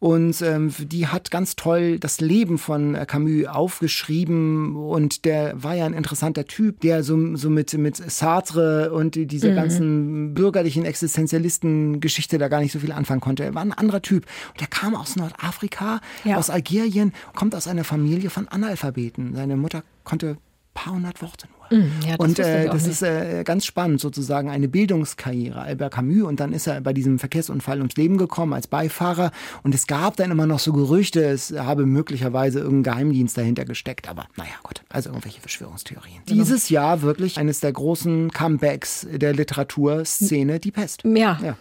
[0.00, 5.74] Und ähm, die hat ganz toll das Leben von äh, Camus aufgeschrieben und der war
[5.74, 9.28] ja ein interessanter Typ, der so, so mit, mit Sartre und Mhm.
[9.28, 13.44] dieser ganzen bürgerlichen Existenzialisten-Geschichte da gar nicht so viel anfangen konnte.
[13.44, 14.24] Er war ein anderer Typ
[14.54, 16.36] und er kam aus Nordafrika, Ja.
[16.36, 19.34] aus Algerien, kommt aus einer Familie von Analphabeten.
[19.34, 20.38] Seine Mutter konnte
[20.78, 21.78] paar hundert Worte nur.
[21.78, 22.92] Mm, ja, und äh, das nicht.
[22.92, 25.60] ist äh, ganz spannend, sozusagen eine Bildungskarriere.
[25.60, 29.74] Albert Camus und dann ist er bei diesem Verkehrsunfall ums Leben gekommen als Beifahrer und
[29.74, 34.26] es gab dann immer noch so Gerüchte, es habe möglicherweise irgendein Geheimdienst dahinter gesteckt, aber
[34.36, 36.22] naja gut, also irgendwelche Verschwörungstheorien.
[36.26, 36.42] Genau.
[36.42, 41.02] Dieses Jahr wirklich eines der großen Comebacks der Literaturszene, die Pest.
[41.04, 41.38] Ja.
[41.42, 41.56] Ja.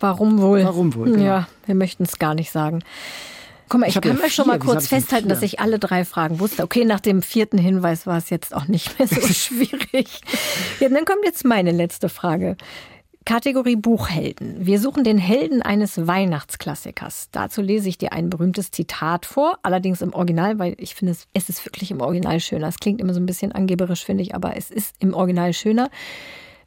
[0.00, 0.64] Warum wohl?
[0.64, 1.24] Warum wohl, genau.
[1.24, 2.80] Ja, wir möchten es gar nicht sagen.
[3.72, 6.40] Guck mal, ich, Ich kann mal schon mal kurz festhalten, dass ich alle drei Fragen
[6.40, 6.62] wusste.
[6.62, 10.20] Okay, nach dem vierten Hinweis war es jetzt auch nicht mehr so schwierig.
[10.78, 12.58] Ja, dann kommt jetzt meine letzte Frage.
[13.24, 14.66] Kategorie Buchhelden.
[14.66, 17.28] Wir suchen den Helden eines Weihnachtsklassikers.
[17.32, 21.48] Dazu lese ich dir ein berühmtes Zitat vor, allerdings im Original, weil ich finde, es
[21.48, 22.68] ist wirklich im Original schöner.
[22.68, 25.88] Es klingt immer so ein bisschen angeberisch, finde ich, aber es ist im Original schöner.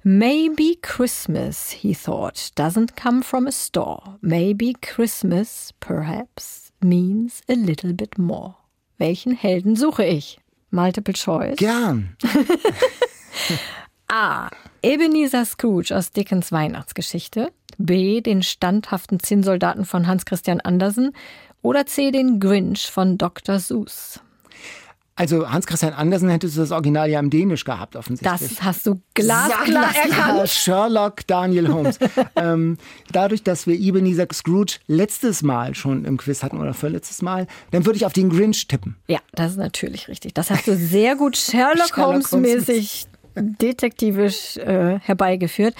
[0.01, 4.17] Maybe Christmas, he thought, doesn't come from a store.
[4.21, 8.55] Maybe Christmas, perhaps, means a little bit more.
[8.97, 10.39] Welchen Helden suche ich?
[10.71, 11.57] Multiple Choice.
[11.57, 12.15] Gern.
[14.07, 14.49] A.
[14.81, 17.51] Ebenezer Scrooge aus Dickens Weihnachtsgeschichte.
[17.77, 18.21] B.
[18.21, 21.11] Den standhaften Zinnsoldaten von Hans Christian Andersen.
[21.61, 22.11] Oder C.
[22.11, 23.59] Den Grinch von Dr.
[23.59, 24.21] Seuss.
[25.17, 28.49] Also Hans Christian Andersen hättest du das Original ja im Dänisch gehabt, offensichtlich.
[28.49, 30.49] Das hast du glasklar Ja, erkannt.
[30.49, 31.99] Sherlock Daniel Holmes.
[32.35, 32.77] ähm,
[33.13, 37.85] dadurch, dass wir Ebenezer Scrooge letztes Mal schon im Quiz hatten oder vorletztes Mal, dann
[37.85, 38.97] würde ich auf den Grinch tippen.
[39.07, 40.33] Ja, das ist natürlich richtig.
[40.33, 45.75] Das hast du sehr gut Sherlock, Sherlock Holmes mäßig detektivisch äh, herbeigeführt.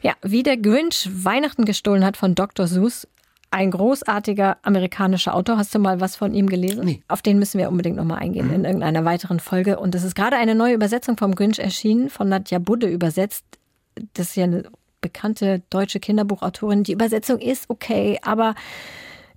[0.00, 2.66] Ja, wie der Grinch Weihnachten gestohlen hat von Dr.
[2.66, 3.06] Seuss.
[3.52, 5.58] Ein großartiger amerikanischer Autor.
[5.58, 6.86] Hast du mal was von ihm gelesen?
[6.86, 7.02] Nee.
[7.06, 9.78] Auf den müssen wir unbedingt nochmal eingehen in irgendeiner weiteren Folge.
[9.78, 13.44] Und es ist gerade eine neue Übersetzung vom Grinch erschienen, von Nadja Budde übersetzt.
[14.14, 14.64] Das ist ja eine
[15.02, 16.82] bekannte deutsche Kinderbuchautorin.
[16.82, 18.54] Die Übersetzung ist okay, aber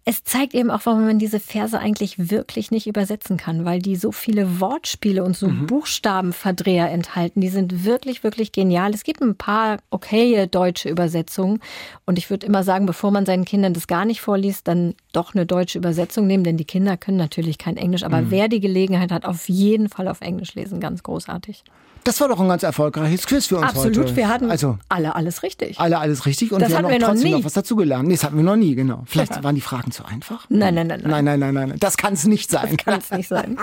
[0.07, 3.95] es zeigt eben auch, warum man diese Verse eigentlich wirklich nicht übersetzen kann, weil die
[3.95, 7.41] so viele Wortspiele und so Buchstabenverdreher enthalten.
[7.41, 8.93] Die sind wirklich, wirklich genial.
[8.93, 11.59] Es gibt ein paar okaye deutsche Übersetzungen.
[12.05, 15.33] Und ich würde immer sagen, bevor man seinen Kindern das gar nicht vorliest, dann doch
[15.33, 18.03] eine deutsche Übersetzung nehmen, denn die Kinder können natürlich kein Englisch.
[18.03, 20.79] Aber wer die Gelegenheit hat, auf jeden Fall auf Englisch lesen.
[20.79, 21.63] Ganz großartig.
[22.05, 23.97] Das war doch ein ganz erfolgreiches Quiz für uns Absolut.
[23.97, 24.15] heute.
[24.15, 25.79] Wir hatten also alle alles richtig.
[25.79, 27.31] alle alles richtig und Das wir haben auch noch trotzdem nie.
[27.37, 28.07] noch was dazugelernt.
[28.07, 29.03] Nee, das hatten wir noch nie, genau.
[29.07, 30.45] Vielleicht waren die Fragen zu einfach?
[30.49, 31.25] Nein, nein, nein, nein.
[31.25, 31.79] Nein, nein, nein, nein.
[31.79, 32.77] Das kann es nicht sein.
[32.77, 33.57] Kann es nicht sein.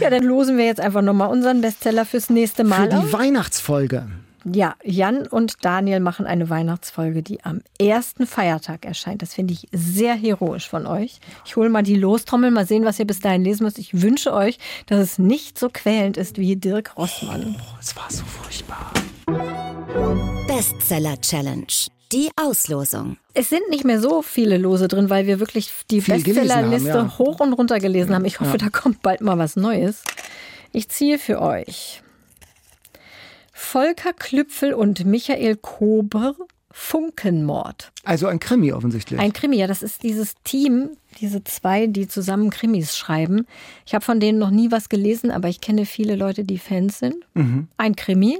[0.00, 3.12] Ja, dann losen wir jetzt einfach nochmal unseren Bestseller fürs nächste Für Mal die auf.
[3.12, 4.06] Weihnachtsfolge.
[4.44, 9.22] Ja, Jan und Daniel machen eine Weihnachtsfolge, die am ersten Feiertag erscheint.
[9.22, 11.18] Das finde ich sehr heroisch von euch.
[11.46, 13.78] Ich hole mal die Lostrommel, mal sehen, was ihr bis dahin lesen müsst.
[13.78, 17.56] Ich wünsche euch, dass es nicht so quälend ist wie Dirk Rossmann.
[17.58, 18.92] Oh, es war so furchtbar.
[20.46, 21.66] Bestseller Challenge.
[22.12, 23.16] Die Auslosung.
[23.32, 27.18] Es sind nicht mehr so viele Lose drin, weil wir wirklich die Bestsellerliste ja.
[27.18, 28.26] hoch und runter gelesen haben.
[28.26, 30.02] Ich hoffe, da kommt bald mal was Neues.
[30.70, 32.03] Ich ziehe für euch
[33.64, 36.36] Volker Klüpfel und Michael Kober
[36.70, 37.92] Funkenmord.
[38.04, 39.18] Also ein Krimi offensichtlich.
[39.18, 40.90] Ein Krimi, ja, das ist dieses Team,
[41.20, 43.46] diese zwei, die zusammen Krimis schreiben.
[43.86, 46.98] Ich habe von denen noch nie was gelesen, aber ich kenne viele Leute, die Fans
[46.98, 47.16] sind.
[47.34, 47.68] Mhm.
[47.76, 48.38] Ein Krimi.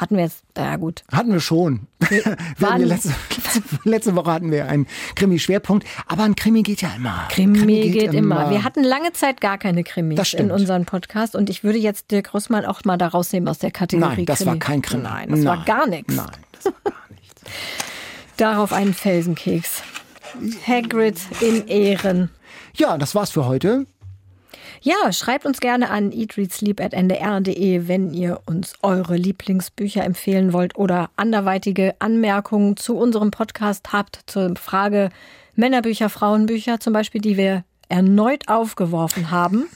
[0.00, 1.04] Hatten wir jetzt, ja gut.
[1.12, 1.86] Hatten wir schon.
[2.08, 2.22] Wir
[2.58, 3.12] ja letzte,
[3.84, 5.86] letzte Woche hatten wir einen Krimi-Schwerpunkt.
[6.06, 7.28] Aber ein Krimi geht ja immer.
[7.28, 8.48] Krimi, geht, immer.
[8.48, 12.32] Wir hatten lange Zeit gar keine Krimis in unserem Podcast und ich würde jetzt Dirk
[12.32, 14.50] Rossmann auch mal da rausnehmen aus der Kategorie Nein, das Krimi.
[14.52, 15.02] war kein Krimi.
[15.02, 15.64] Nein, das war Nein.
[15.66, 16.16] gar nichts.
[16.16, 17.42] Nein, das war gar nichts.
[18.38, 19.82] Darauf einen Felsenkeks.
[20.66, 22.30] Hagrid in Ehren.
[22.74, 23.84] Ja, das war's für heute.
[24.82, 31.94] Ja, schreibt uns gerne an eatreadsleep.ndr.de, wenn ihr uns eure Lieblingsbücher empfehlen wollt oder anderweitige
[31.98, 35.10] Anmerkungen zu unserem Podcast habt zur Frage
[35.54, 39.68] Männerbücher, Frauenbücher zum Beispiel, die wir erneut aufgeworfen haben.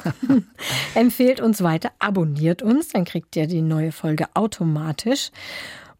[0.94, 5.32] Empfehlt uns weiter, abonniert uns, dann kriegt ihr die neue Folge automatisch.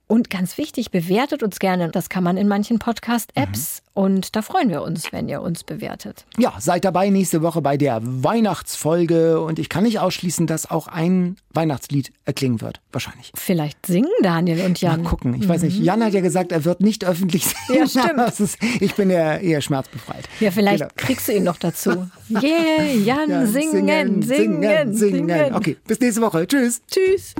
[0.06, 1.88] Und ganz wichtig, bewertet uns gerne.
[1.90, 3.82] Das kann man in manchen Podcast-Apps.
[3.94, 6.26] Und da freuen wir uns, wenn ihr uns bewertet.
[6.36, 9.40] Ja, seid dabei nächste Woche bei der Weihnachtsfolge.
[9.40, 12.80] Und ich kann nicht ausschließen, dass auch ein Weihnachtslied erklingen wird.
[12.92, 13.32] Wahrscheinlich.
[13.34, 15.02] Vielleicht singen Daniel und Jan.
[15.02, 15.34] Mal gucken.
[15.40, 15.78] Ich weiß nicht.
[15.80, 17.80] Jan hat ja gesagt, er wird nicht öffentlich singen.
[17.80, 18.18] Ja, stimmt.
[18.18, 20.28] Das ist, ich bin ja eher schmerzbefreit.
[20.38, 20.92] Ja, vielleicht Genau.
[20.96, 22.08] kriegst du ihn noch dazu.
[22.30, 26.46] Yeah, Jan, Ja, singen, singen, singen, Okay, bis nächste Woche.
[26.46, 26.82] Tschüss.
[26.90, 27.34] Tschüss.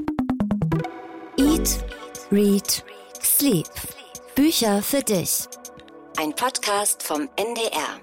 [1.38, 1.84] Eat,
[2.35, 2.82] Read,
[3.22, 3.68] Sleep.
[4.35, 5.45] Bücher für dich.
[6.16, 8.01] Ein Podcast vom NDR.